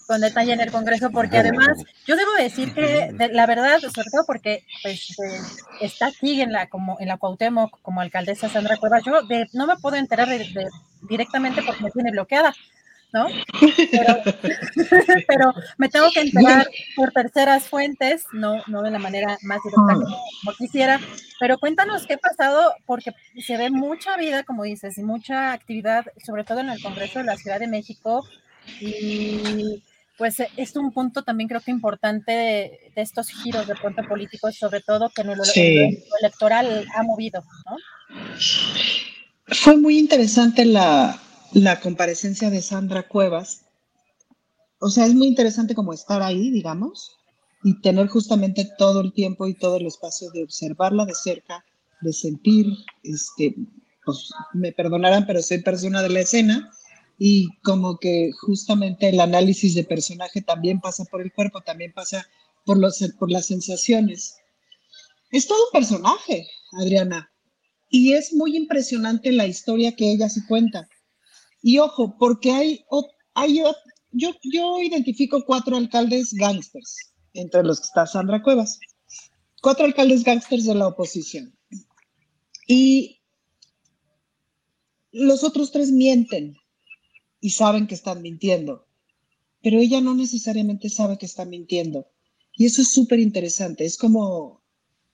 [0.06, 4.24] con detalle en el Congreso, porque además yo debo decir que la verdad, sobre todo
[4.26, 5.40] porque pues, eh,
[5.80, 9.12] está aquí en la como en la Cuauhtémoc como alcaldesa Sandra Cuevas, yo
[9.52, 10.68] no me puedo enterar de,
[11.08, 12.54] directamente porque me tiene bloqueada,
[13.12, 13.26] ¿no?
[15.28, 19.94] Pero, me tengo que enterar por terceras fuentes, no, no de la manera más directa
[19.94, 21.00] como, como, quisiera.
[21.38, 23.12] Pero cuéntanos qué ha pasado, porque
[23.44, 27.26] se ve mucha vida, como dices, y mucha actividad, sobre todo en el Congreso de
[27.26, 28.24] la Ciudad de México.
[28.80, 29.82] Y
[30.22, 34.54] pues eh, es un punto también creo que importante de, estos giros de pronto políticos,
[34.56, 35.40] sobre todo que en el,
[36.20, 37.76] electoral ha movido, ¿no?
[39.48, 41.20] Fue muy interesante la,
[41.54, 43.62] la comparecencia de Sandra Cuevas.
[44.78, 47.16] O sea, es muy interesante como estar ahí, digamos,
[47.64, 51.64] y tener justamente todo el tiempo y todo el espacio de observarla de cerca,
[52.00, 52.66] de sentir,
[53.02, 53.56] este,
[54.04, 56.70] pues me perdonarán, pero soy persona de la escena,
[57.24, 62.26] y como que justamente el análisis de personaje también pasa por el cuerpo, también pasa
[62.64, 64.38] por, los, por las sensaciones.
[65.30, 67.30] Es todo un personaje, Adriana,
[67.90, 70.88] y es muy impresionante la historia que ella se cuenta.
[71.62, 72.84] Y ojo, porque hay,
[73.34, 73.62] hay
[74.10, 78.80] yo, yo identifico cuatro alcaldes gángsters, entre los que está Sandra Cuevas,
[79.60, 81.56] cuatro alcaldes gángsters de la oposición.
[82.66, 83.20] Y
[85.12, 86.56] los otros tres mienten,
[87.42, 88.86] y saben que están mintiendo,
[89.62, 92.06] pero ella no necesariamente sabe que está mintiendo.
[92.54, 93.84] Y eso es súper interesante.
[93.84, 94.62] Es como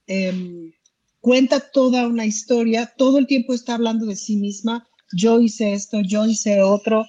[0.07, 0.73] em,
[1.21, 4.87] cuenta toda una historia, todo el tiempo está hablando de sí misma.
[5.17, 7.07] Yo hice esto, yo hice otro.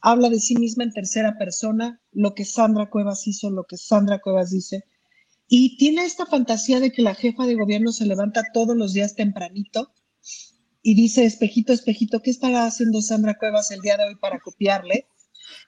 [0.00, 4.20] Habla de sí misma en tercera persona, lo que Sandra Cuevas hizo, lo que Sandra
[4.20, 4.84] Cuevas dice.
[5.48, 9.16] Y tiene esta fantasía de que la jefa de gobierno se levanta todos los días
[9.16, 9.92] tempranito
[10.82, 15.06] y dice, espejito, espejito, ¿qué estará haciendo Sandra Cuevas el día de hoy para copiarle?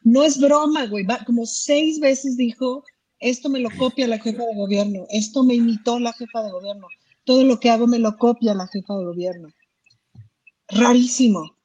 [0.02, 2.84] No es broma, güey, como seis veces dijo,
[3.20, 6.88] esto me lo copia la jefa de gobierno, esto me imitó la jefa de gobierno,
[7.24, 9.48] todo lo que hago me lo copia la jefa de gobierno.
[10.68, 11.56] Rarísimo.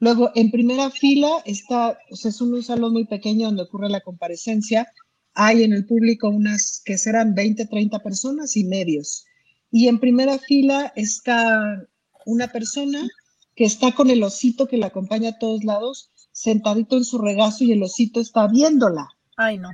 [0.00, 4.00] Luego, en primera fila está, o sea, es un salón muy pequeño donde ocurre la
[4.00, 4.88] comparecencia.
[5.34, 9.24] Hay en el público unas que serán 20, 30 personas y medios.
[9.70, 11.86] Y en primera fila está
[12.26, 13.08] una persona
[13.54, 17.64] que está con el osito que la acompaña a todos lados, sentadito en su regazo
[17.64, 19.08] y el osito está viéndola.
[19.36, 19.70] Ay, no.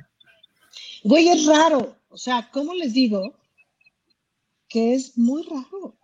[1.03, 1.95] Güey, es raro.
[2.09, 3.35] O sea, ¿cómo les digo?
[4.67, 5.95] Que es muy raro.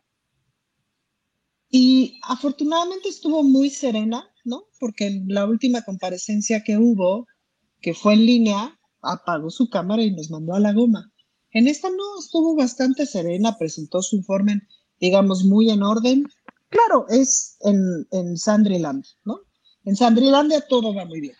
[1.69, 4.65] Y afortunadamente estuvo muy serena, ¿no?
[4.79, 7.27] Porque en la última comparecencia que hubo,
[7.81, 11.11] que fue en línea, apagó su cámara y nos mandó a la goma.
[11.51, 14.61] En esta no, estuvo bastante serena, presentó su informe
[14.99, 16.27] digamos, muy en orden.
[16.75, 18.35] Claro, es en, en
[19.23, 19.39] ¿no?
[19.85, 21.35] En Sandrilandia todo va muy bien.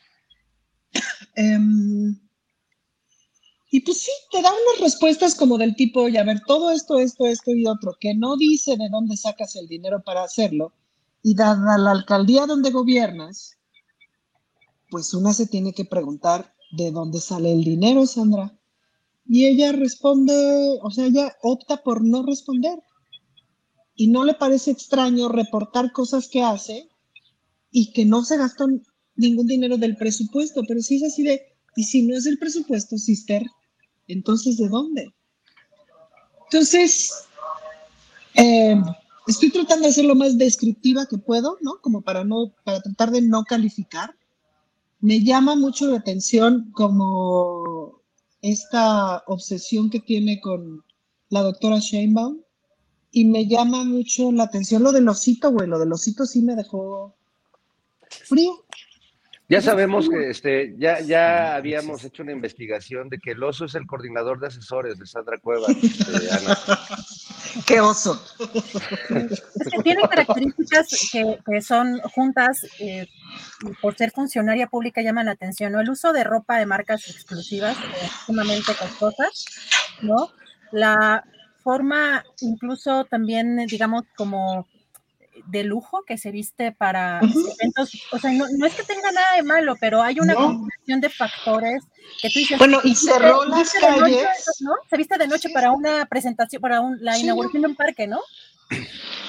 [1.36, 2.18] Em,
[3.70, 6.98] y pues sí, te da unas respuestas como del tipo, oye, a ver, todo esto,
[6.98, 10.72] esto, esto y otro, que no dice de dónde sacas el dinero para hacerlo,
[11.22, 13.58] y dada la alcaldía donde gobiernas,
[14.90, 18.58] pues una se tiene que preguntar de dónde sale el dinero, Sandra.
[19.28, 22.80] Y ella responde, o sea, ella opta por no responder
[23.96, 26.90] y no le parece extraño reportar cosas que hace
[27.72, 28.68] y que no se gastó
[29.16, 31.42] ningún dinero del presupuesto, pero si es así de,
[31.76, 33.46] y si no es el presupuesto, sister,
[34.08, 35.14] entonces ¿de dónde?
[36.46, 37.26] Entonces,
[38.36, 38.80] eh,
[39.28, 41.80] estoy tratando de ser lo más descriptiva que puedo, ¿no?
[41.82, 44.16] Como para no, para tratar de no calificar.
[45.00, 48.02] Me llama mucho la atención como
[48.42, 50.84] esta obsesión que tiene con
[51.30, 52.45] la doctora Sheinbaum,
[53.16, 55.70] y me llama mucho la atención lo del osito, güey.
[55.70, 57.16] Lo del osito sí me dejó
[58.10, 58.66] frío.
[59.48, 63.76] Ya sabemos que este, ya, ya habíamos hecho una investigación de que el oso es
[63.76, 67.64] el coordinador de asesores de Sandra Cuevas, este.
[67.66, 68.22] Qué oso.
[69.10, 73.08] Es que tiene características que, que son juntas, eh,
[73.66, 75.80] y por ser funcionaria pública llaman la atención, ¿no?
[75.80, 79.46] El uso de ropa de marcas exclusivas, eh, sumamente costosas,
[80.02, 80.32] ¿no?
[80.74, 81.24] La
[81.66, 84.68] forma incluso también, eh, digamos, como
[85.48, 87.20] de lujo que se viste para
[87.60, 90.42] eventos, o sea, no, no es que tenga nada de malo, pero hay una No.
[90.42, 91.84] combinación de factores
[92.22, 92.58] que tú dices.
[92.60, 94.28] Bueno, y cerró las noche, calles.
[94.62, 94.72] ¿no?
[94.90, 97.24] Se viste de noche para una presentación, para un- la Sí.
[97.24, 98.22] inauguración de un parque, ¿no?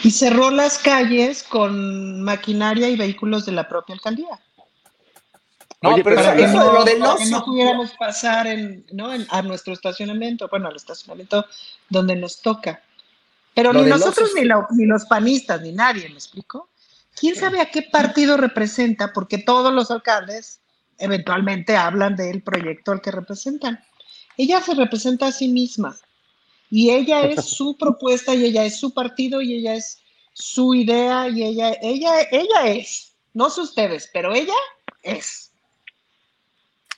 [0.05, 4.39] Y cerró las calles con maquinaria y vehículos de la propia alcaldía.
[5.89, 7.45] No, Oye, pero pero eso, no, lo del que no oso.
[7.45, 9.13] pudiéramos pasar en, ¿no?
[9.13, 11.45] en- a nuestro estacionamiento, bueno, al estacionamiento
[11.89, 12.83] donde nos toca.
[13.55, 16.69] Pero Lo ni nosotros, oso ni los panistas, ni nadie, ¿me explico?
[17.19, 19.13] ¿Quién sabe a qué partido representa?
[19.13, 20.61] Porque todos los alcaldes
[20.99, 23.83] eventualmente hablan del proyecto al que representan.
[24.37, 25.97] Ella se representa a sí misma
[26.71, 29.99] y ella es su propuesta y ella es su partido y ella es
[30.35, 34.53] su idea y ella, ella, ella es, no sé ustedes, pero ella
[35.03, 35.46] es.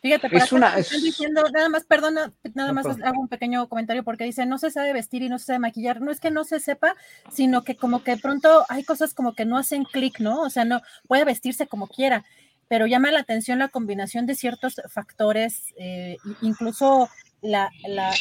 [0.00, 3.28] Fíjate, por Es acá una- están es- diciendo, nada más, perdona, nada más hago un
[3.28, 6.00] pequeño comentario porque dice, no se sabe vestir y no se sabe maquillar.
[6.00, 6.94] No es que no se sepa,
[7.32, 10.42] sino que como que de pronto hay cosas como que no hacen clic, ¿no?
[10.42, 12.24] O sea, no puede vestirse como quiera,
[12.68, 17.08] pero llama la atención la combinación de ciertos factores, eh, incluso
[17.42, 17.70] la...
[17.88, 18.14] la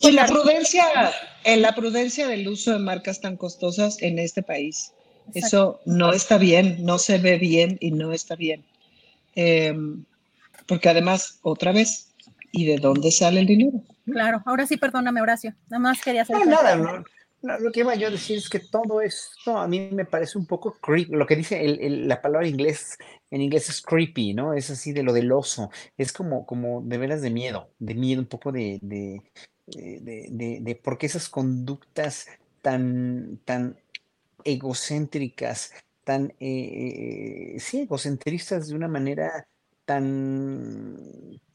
[0.00, 0.84] Y la prudencia,
[1.44, 4.92] en la prudencia del uso de marcas tan costosas en este país.
[5.34, 5.46] Exacto.
[5.46, 8.64] Eso no está bien, no se ve bien y no está bien.
[9.34, 10.04] Em,
[10.66, 12.12] porque además, otra vez,
[12.52, 13.82] ¿y de dónde sale el dinero?
[14.04, 15.54] Claro, ahora sí, perdóname, Horacio.
[15.68, 16.36] Nada más quería hacer...
[16.36, 17.04] No, nada, no,
[17.42, 20.38] no, lo que iba yo a decir es que todo esto a mí me parece
[20.38, 21.12] un poco creepy.
[21.12, 22.96] Lo que dice el- el- la palabra inglés,
[23.30, 24.54] en inglés es creepy, ¿no?
[24.54, 25.70] Es así de lo del oso.
[25.96, 29.22] Es como, como de veras de miedo, de miedo, un poco de, de,
[29.66, 32.26] de, de, de- de por qué esas conductas
[32.62, 33.76] tan, tan
[34.44, 35.72] egocéntricas,
[36.04, 39.46] tan, eh, eh, sí, egocentristas de una manera
[39.86, 40.98] tan,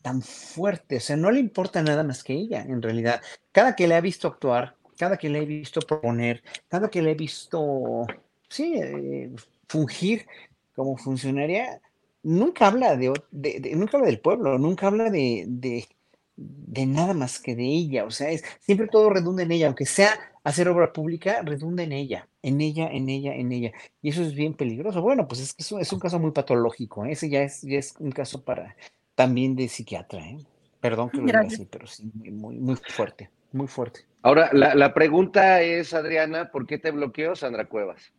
[0.01, 0.97] tan fuerte.
[0.97, 3.21] O sea, no le importa nada más que ella, en realidad.
[3.51, 7.11] Cada que le ha visto actuar, cada que le he visto proponer, cada que le
[7.11, 8.07] he visto,
[8.49, 9.31] sí, eh,
[9.67, 10.25] fungir
[10.75, 11.81] como funcionaria,
[12.23, 15.87] nunca habla de, de- nunca habla del pueblo, nunca habla de, de,
[16.35, 18.05] de nada más que de ella.
[18.05, 20.13] O sea, es, siempre todo redunda en ella, aunque sea
[20.43, 23.71] hacer obra pública, redunda en ella, en ella, en ella, en ella.
[24.01, 25.01] Y eso es bien peligroso.
[25.01, 27.05] Bueno, pues es que es un caso muy patológico.
[27.05, 27.11] ¿eh?
[27.11, 28.75] Ese ya es, ya es un caso para
[29.15, 30.19] también de psiquiatra.
[30.19, 30.37] ¿eh?
[30.79, 34.01] Perdón que lo diga así, pero sí, muy, muy, muy fuerte, muy fuerte.
[34.23, 38.11] Ahora, la, la pregunta es, Adriana, ¿por qué te bloqueó Sandra Cuevas?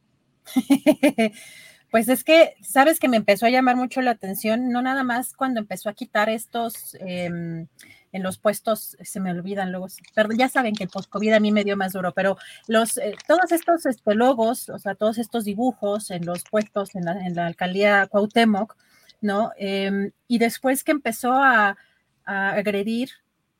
[1.93, 5.35] Pues es que, sabes que me empezó a llamar mucho la atención, no nada más
[5.35, 7.67] cuando empezó a quitar estos em,
[8.13, 11.53] en los puestos, se me olvidan luego, perdón, ya saben que el post-COVID a mí
[11.53, 15.45] me dio más duro, pero los, eh, todos estos este, logos, o sea, todos estos
[15.45, 18.75] dibujos en los puestos en la, alcaldía Cuauhtémoc,
[19.21, 19.53] ¿no?
[19.59, 21.77] Em, y después que empezó a,
[22.25, 23.11] a agredir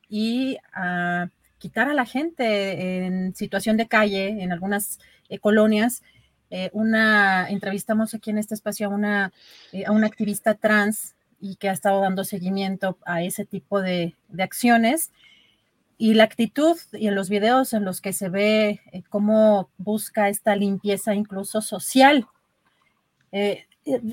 [0.09, 1.29] y a
[1.59, 4.97] quitar a la gente en situación de calle en algunas
[5.29, 6.03] eh, colonias,
[6.55, 9.33] eh, una, entrevistamos aquí en este espacio a una,
[9.71, 14.15] eh, a una activista trans y que ha estado dando seguimiento a ese tipo de,
[14.29, 15.11] de acciones.
[15.97, 20.29] Y la actitud y en los videos en los que se ve eh, cómo busca
[20.29, 22.27] esta limpieza incluso social.
[23.31, 23.65] Eh,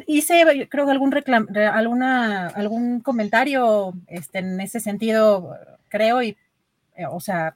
[0.07, 6.39] hice, creo algún, reclam alguna, algún comentario este, en ese sentido, creo, y,
[6.97, 7.55] eh, o sea,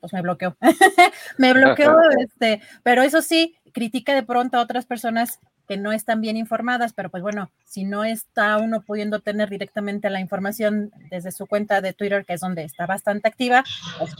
[0.00, 0.56] pues me bloqueó.
[1.38, 6.22] me bloqueó, este, pero eso sí, critica de pronto a otras personas que no están
[6.22, 11.30] bien informadas, pero pues bueno, si no está uno pudiendo tener directamente la información desde
[11.30, 13.64] su cuenta de Twitter, que es donde está bastante activa,
[13.98, 14.14] pues,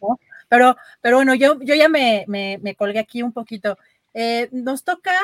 [0.00, 0.20] ¿no?
[0.48, 3.76] pero, pero bueno, yo, yo ya me, me, me colgué aquí un poquito.
[4.14, 5.14] Eh, nos toca,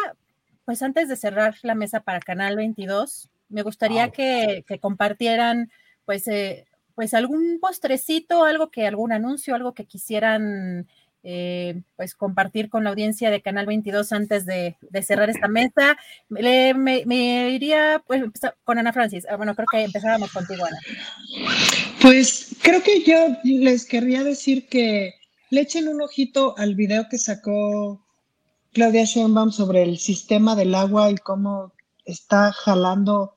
[0.65, 5.71] pues antes de cerrar la mesa para Canal 22, me gustaría que, que, compartieran,
[6.05, 6.67] pues, eh,
[6.97, 10.89] pues algún postrecito, algo que, algún anuncio, algo que quisieran
[11.29, 15.97] eh, pues compartir con la audiencia de Canal 22 antes de, cerrar esta mesa.
[16.29, 18.23] Me, iría pues,
[18.63, 19.27] con Ana Francis.
[19.29, 20.79] Ah, bueno, creo que empezábamos contigo, Ana.
[22.01, 25.15] Pues creo que yo les querría decir que
[25.51, 28.07] le echen un ojito al video que sacó
[28.73, 31.73] Claudia Sheinbaum sobre el sistema del agua y cómo
[32.05, 33.35] está jalando,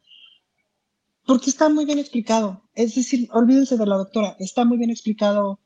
[1.25, 2.61] porque está muy bien explicado.
[2.75, 5.59] Es decir, olvídense de la doctora, está muy bien explicado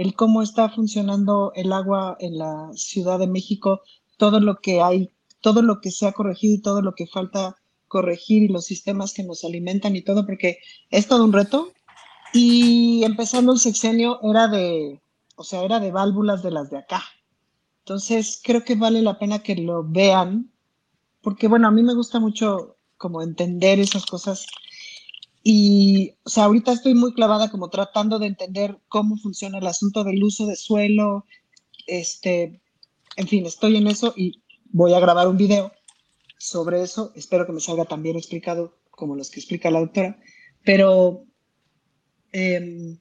[0.00, 3.82] el cómo está funcionando el agua en la Ciudad de México,
[4.16, 5.10] todo lo que hay,
[5.42, 9.12] todo lo que se ha corregido y todo lo que falta corregir y los sistemas
[9.12, 10.56] que nos alimentan y todo, porque
[10.88, 11.70] es todo un reto.
[12.32, 15.02] Y empezando el sexenio era de,
[15.36, 17.02] o sea, era de válvulas de las de acá.
[17.80, 20.50] Entonces, creo que vale la pena que lo vean,
[21.20, 24.46] porque bueno, a mí me gusta mucho como entender esas cosas.
[25.42, 30.04] Y, o sea, ahorita estoy muy clavada como tratando de entender cómo funciona el asunto
[30.04, 31.24] del uso de suelo.
[31.86, 32.60] Este,
[33.16, 35.72] en fin, estoy en eso y voy a grabar un video
[36.38, 37.12] sobre eso.
[37.14, 40.18] Espero que me salga tan bien explicado como los que explica la doctora.
[40.62, 41.24] Pero,
[42.32, 42.98] eh,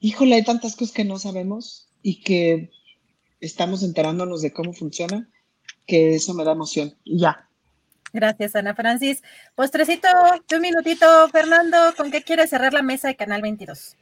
[0.00, 2.70] híjole, hay tantas cosas que no sabemos y que
[3.40, 5.30] estamos enterándonos de cómo funciona,
[5.86, 6.94] que eso me da emoción.
[7.04, 7.49] Y ya.
[8.12, 9.22] Gracias, Ana Francis.
[9.54, 10.08] Postrecito
[10.48, 13.96] de un minutito, Fernando, ¿con qué quieres cerrar la mesa de Canal 22?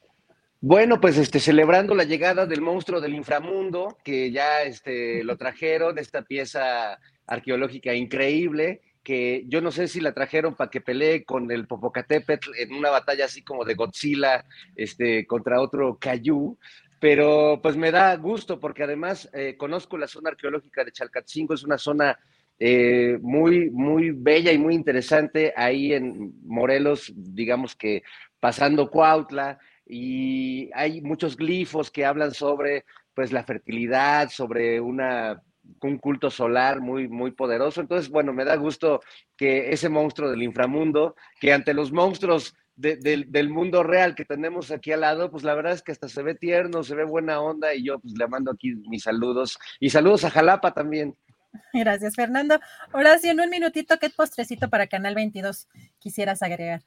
[0.60, 5.98] Bueno, pues este, celebrando la llegada del monstruo del inframundo, que ya este, lo trajeron,
[5.98, 11.50] esta pieza arqueológica increíble, que yo no sé si la trajeron para que pelee con
[11.50, 14.44] el Popocatépetl en una batalla así como de Godzilla
[14.74, 16.58] este, contra otro Cayu,
[16.98, 21.62] pero pues me da gusto porque además eh, conozco la zona arqueológica de Chalcatzingo, es
[21.62, 22.18] una zona
[22.58, 28.02] eh, muy, muy bella y muy interesante ahí en Morelos, digamos que
[28.40, 32.84] pasando Cuautla, y hay muchos glifos que hablan sobre
[33.14, 35.42] pues la fertilidad, sobre una
[35.82, 37.80] un culto solar muy, muy poderoso.
[37.80, 39.00] Entonces, bueno, me da gusto
[39.36, 44.92] que ese monstruo del inframundo, que ante los monstruos del mundo real que tenemos aquí
[44.92, 47.74] al lado, pues la verdad es que hasta se ve tierno, se ve buena onda
[47.74, 51.16] y yo pues le mando aquí mis saludos y saludos a Jalapa también.
[51.72, 52.60] Gracias, Fernando.
[53.20, 55.68] Sí, en un minutito, ¿qué postrecito para Canal 22
[55.98, 56.82] quisieras agregar?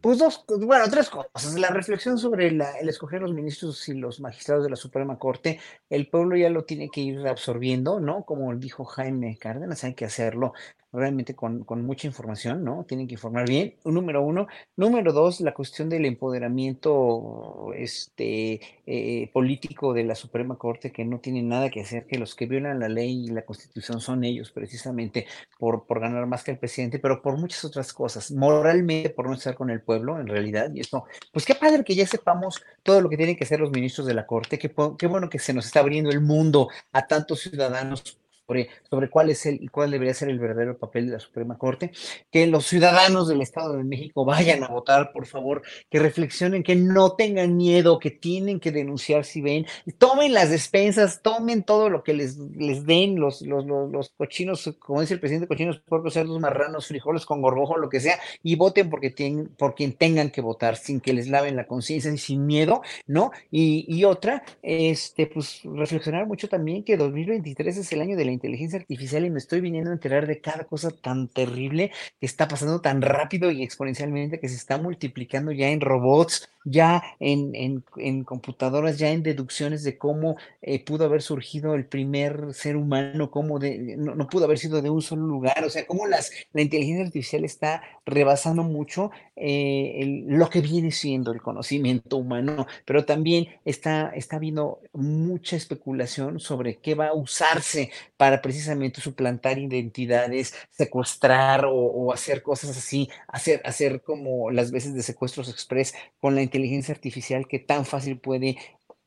[0.00, 1.54] Pues dos, bueno, tres cosas.
[1.58, 5.58] La reflexión sobre el escoger los ministros y los magistrados de la Suprema Corte,
[5.88, 8.24] el pueblo ya lo tiene que ir absorbiendo, ¿no?
[8.24, 10.52] Como dijo Jaime Cárdenas, hay que hacerlo
[10.96, 12.84] realmente con, con, mucha información, ¿no?
[12.88, 14.46] Tienen que informar bien, número uno.
[14.76, 21.20] Número dos, la cuestión del empoderamiento este, eh, político de la Suprema Corte, que no
[21.20, 24.50] tiene nada que hacer, que los que violan la ley y la Constitución son ellos,
[24.50, 25.26] precisamente
[25.58, 29.34] por, por ganar más que el presidente, pero por muchas otras cosas, moralmente por no
[29.34, 33.00] estar con el pueblo, en realidad, y esto, pues qué padre que ya sepamos todo
[33.00, 35.52] lo que tienen que hacer los ministros de la Corte, qué, qué bueno que se
[35.52, 40.14] nos está abriendo el mundo a tantos ciudadanos sobre, cuál es el y cuál debería
[40.14, 41.90] ser el verdadero papel de la Suprema Corte,
[42.30, 46.76] que los ciudadanos del Estado de México vayan a votar, por favor, que reflexionen, que
[46.76, 49.66] no tengan miedo, que tienen que denunciar si ven,
[49.98, 55.00] tomen las despensas, tomen todo lo que les, les den los, los, los, cochinos, como
[55.00, 58.88] dice el presidente, cochinos, porcos, cerdos, marranos, frijoles con gorgojo, lo que sea, y voten
[58.90, 62.46] porque tienen, por quien tengan que votar, sin que les laven la conciencia y sin
[62.46, 63.32] miedo, ¿no?
[63.50, 68.35] Y, y otra, este, pues reflexionar mucho también que 2023 es el año de la
[68.36, 72.48] inteligencia artificial y me estoy viniendo a enterar de cada cosa tan terrible que está
[72.48, 78.24] pasando tan rápido y exponencialmente que se está multiplicando ya en robots, ya en, en,
[78.24, 83.60] computadoras, ya en deducciones de cómo eh, pudo haber surgido el primer ser humano, cómo
[83.60, 87.04] de, no, pudo haber sido de un solo lugar, o sea, cómo las, la inteligencia
[87.06, 94.10] artificial está rebasando mucho eh, lo que viene siendo el conocimiento humano, pero también está,
[94.10, 102.12] está habiendo mucha especulación sobre qué va a usarse para precisamente suplantar identidades, secuestrar o,
[102.12, 106.94] hacer cosas así, hacer, hacer como las veces de secuestros express con la inteligencia inteligencia
[106.94, 108.56] artificial que tan fácil puede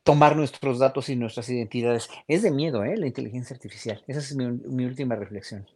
[0.04, 2.10] tomar nuestros datos y nuestras identidades.
[2.28, 2.96] Es de miedo, ¿eh?
[2.96, 4.04] La inteligencia artificial.
[4.08, 5.68] Esa es mi, mi última reflexión.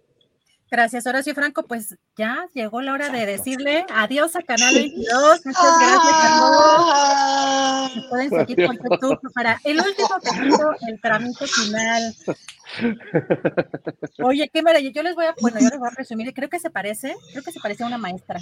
[0.74, 1.64] Gracias, Horacio Franco.
[1.68, 5.46] Pues ya llegó la hora de decirle adiós a Canal 22.
[5.46, 8.10] Muchas gracias a todos.
[8.10, 12.16] pueden seguir por YouTube para el último capítulo, el trámite final.
[14.24, 14.92] Oye, qué maravilla.
[14.92, 16.34] Yo les voy a, bueno, yo les voy a resumir.
[16.34, 18.40] Creo que se parece, creo que se parece a una maestra.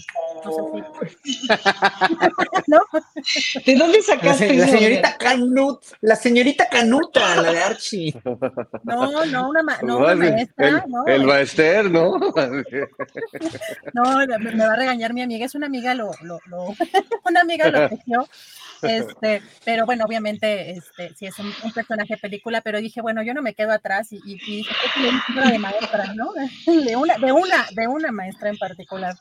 [2.67, 2.81] No
[3.65, 8.21] ¿De dónde sacaste la, la señorita Canut, la señorita Canuta, la de Archie.
[8.83, 10.67] No, no, una, no, una maestra.
[10.67, 12.19] El, no, el maester, ¿no?
[13.93, 16.39] No, me, va a regañar mi amiga, es una amiga, lo, lo,
[17.25, 18.27] una amiga lo tejió.
[18.81, 23.33] Este, pero bueno, obviamente, este, sí es un, personaje de película, pero dije, bueno, yo
[23.33, 26.31] no me quedo atrás y, y, y dije, de maestra, ¿no?
[26.65, 29.15] De una, de una, de una maestra en particular.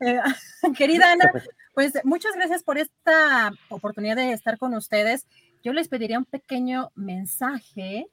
[0.00, 0.18] Eh,
[0.78, 1.30] querida Ana,
[1.74, 5.26] pues muchas gracias por esta oportunidad de estar con ustedes.
[5.62, 8.06] Yo les pediría un pequeño mensaje,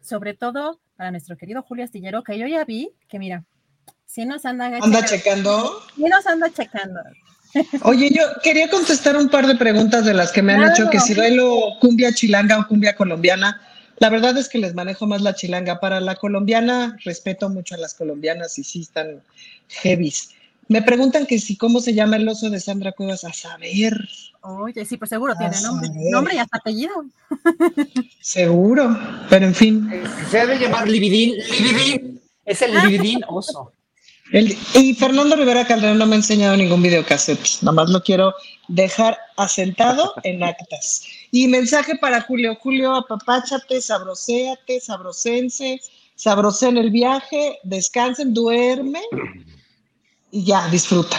[0.00, 3.44] sobre todo para nuestro querido Julio Astillero, que yo ya vi, que mira,
[4.08, 5.82] Sí nos anda, ¿Anda checando.
[5.94, 6.98] Sí nos anda checando.
[7.82, 11.00] Oye, yo quería contestar un par de preguntas de las que me han hecho, que
[11.00, 13.60] si bailo cumbia chilanga o cumbia colombiana.
[13.98, 15.80] La verdad es que les manejo más la chilanga.
[15.80, 19.22] Para la colombiana, respeto mucho a las colombianas y sí están
[19.68, 20.30] heavies.
[20.68, 23.24] Me preguntan que si cómo se llama el oso de Sandra Cuevas.
[23.24, 24.08] A saber.
[24.42, 26.92] Oye, sí, pues seguro tiene nombre, nombre y hasta apellido.
[28.20, 28.96] Seguro,
[29.28, 29.90] pero en fin.
[30.30, 31.34] Se debe llamar Libidín.
[31.60, 32.20] Libidín.
[32.44, 33.72] Es el Libidín oso.
[34.32, 37.62] Y Fernando Rivera Calderón no me ha enseñado ningún videocassette.
[37.62, 38.34] Nada más lo quiero
[38.68, 41.04] dejar asentado en actas.
[41.30, 42.56] Y mensaje para Julio.
[42.56, 45.80] Julio, apapáchate, sabroséate, sabrosense,
[46.14, 49.00] sabrosé en el viaje, descansen, duerme
[50.30, 51.16] y ya, disfruta.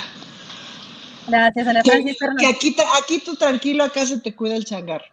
[1.27, 2.17] Gracias, Ana Francis.
[2.39, 5.03] Que, aquí, aquí tú tranquilo, acá se te cuida el changar.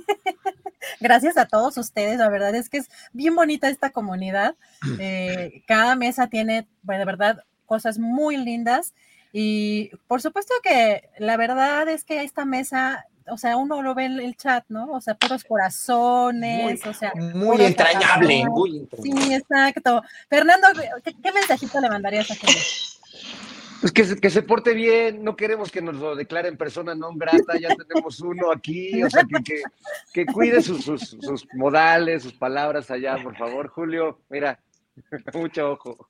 [1.00, 4.54] Gracias a todos ustedes, la verdad es que es bien bonita esta comunidad.
[5.00, 8.94] Eh, cada mesa tiene, bueno, de verdad, cosas muy lindas.
[9.32, 14.04] Y por supuesto que la verdad es que esta mesa, o sea, uno lo ve
[14.04, 14.92] en el chat, ¿no?
[14.92, 17.12] O sea, puros corazones, o sea.
[17.16, 19.22] Muy entrañable, muy entrañable.
[19.24, 20.02] Sí, exacto.
[20.28, 20.68] Fernando,
[21.02, 22.60] ¿qué, mensajito le mandarías a gente?
[23.84, 27.12] Pues que se, que se porte bien, no queremos que nos lo declaren persona no
[27.12, 29.62] grata, ya tenemos uno aquí, o sea, que,
[30.10, 34.58] que, cuide sus, sus, modales, sus palabras allá, por favor, Julio, mira,
[35.34, 36.08] mucho ojo.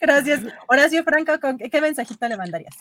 [0.00, 0.40] Gracias.
[0.66, 1.34] Horacio Franco,
[1.70, 2.74] ¿qué mensajito le mandarías?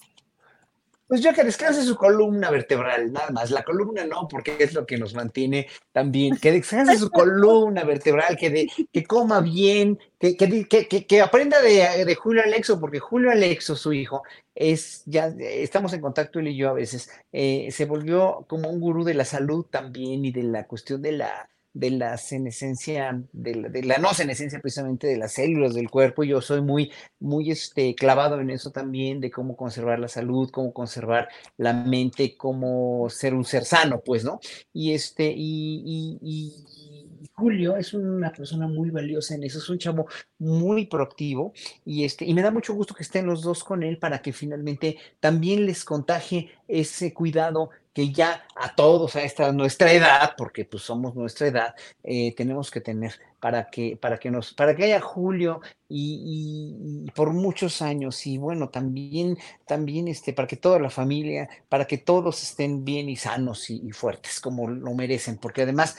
[1.14, 3.51] Pues yo que descanse su columna vertebral, nada más.
[3.51, 6.38] La columna no, porque es lo que nos mantiene también.
[6.38, 12.03] Que descanse su columna vertebral, que, de, que coma bien, que, que, que aprenda de,
[12.03, 14.24] de, Julio Alexo, porque Julio Alexo, su hijo,
[14.55, 18.80] es ya, estamos en contacto él y yo a veces, eh, se volvió como un
[18.80, 23.56] gurú de la salud también y de la cuestión de la de la senescencia, de
[23.56, 26.24] la, de la, no senescencia precisamente de las células del cuerpo.
[26.24, 30.72] Yo soy muy, muy este, clavado en eso también, de cómo conservar la salud, cómo
[30.72, 34.40] conservar la mente, cómo ser un ser sano, pues, ¿no?
[34.72, 36.93] Y este, y, y,
[37.34, 40.08] Julio es una persona muy valiosa en eso, es un chavo
[40.40, 41.54] muy proactivo
[41.86, 44.34] y este, y me da mucho gusto que estén los dos con él para que
[44.34, 50.66] finalmente también les contagie ese cuidado que ya a todos a esta nuestra edad, porque
[50.66, 54.86] pues somos nuestra edad, eh, tenemos que tener para que, para que nos, para que
[54.86, 60.90] haya Julio y, por muchos años, y bueno, también, también este, para que toda la
[60.90, 65.98] familia, para que todos estén bien y sanos y fuertes como lo merecen, porque además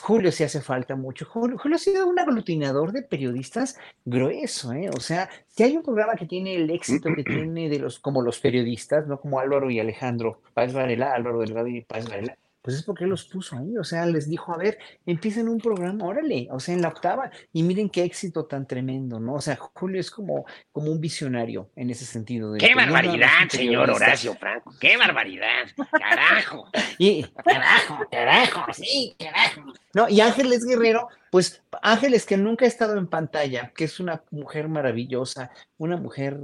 [0.00, 1.24] Julio sí hace falta mucho.
[1.26, 4.90] Julio, ha sido un aglutinador de periodistas grueso, ¿eh?
[4.94, 8.22] O sea, si hay un programa que tiene el éxito que tiene de los, como
[8.22, 9.20] los periodistas, ¿no?
[9.20, 13.10] Como Álvaro y Alejandro Páez Varela, Álvaro Delgado y Páez Varela, pues es porque él
[13.10, 16.74] los puso ahí, o sea, les dijo, a ver, empiecen un programa, órale, o sea,
[16.74, 19.34] en la octava, y miren qué éxito tan tremendo, ¿no?
[19.34, 22.52] O sea, Julio es como, como un visionario en ese sentido.
[22.52, 24.72] De ¡Qué barbaridad, señor Horacio Franco!
[24.80, 25.66] ¡Qué barbaridad!
[25.90, 26.68] ¡Carajo!
[26.98, 29.72] y, carajo, carajo, sí, carajo.
[29.94, 34.22] No, y Ángeles Guerrero, pues Ángeles que nunca ha estado en pantalla, que es una
[34.30, 36.38] mujer maravillosa, una mujer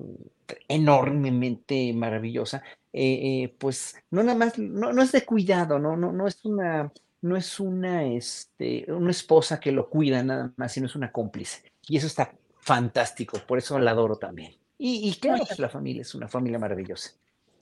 [0.68, 2.62] enormemente maravillosa,
[2.98, 6.44] eh, eh, pues no nada más, no, no, es de cuidado, no, no, no es
[6.44, 11.12] una, no es una, este, una esposa que lo cuida nada más, sino es una
[11.12, 11.62] cómplice.
[11.86, 14.52] Y eso está fantástico, por eso la adoro también.
[14.76, 17.12] Y, y claro, pues la familia es una familia maravillosa.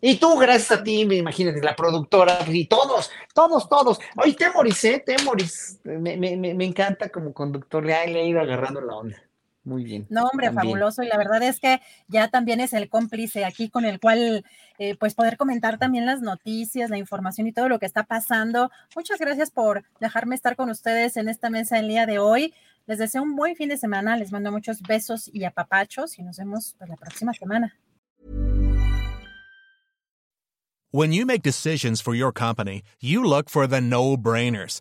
[0.01, 3.99] Y tú, gracias a ti, me imagínate, la productora, y todos, todos, todos.
[4.17, 5.03] Oye, Temoris, ¿eh?
[5.05, 9.26] Temoris, me, me, me encanta como conductor, le ha ido agarrando la onda.
[9.67, 10.07] Muy bien.
[10.11, 11.03] No, hombre, fabuloso.
[11.03, 14.45] Y la verdad es que ya también es el cómplice aquí con el cual,
[14.79, 18.71] eh, pues, poder comentar también las noticias, la información y todo lo que está pasando.
[18.95, 22.55] Muchas gracias por dejarme estar con ustedes en esta mesa el día de hoy.
[22.87, 24.17] Les deseo un buen fin de semana.
[24.17, 27.77] Les mando muchos besos y apapachos y nos vemos pues, la próxima semana.
[30.93, 34.81] When you make decisions for your company, you look for the no-brainers.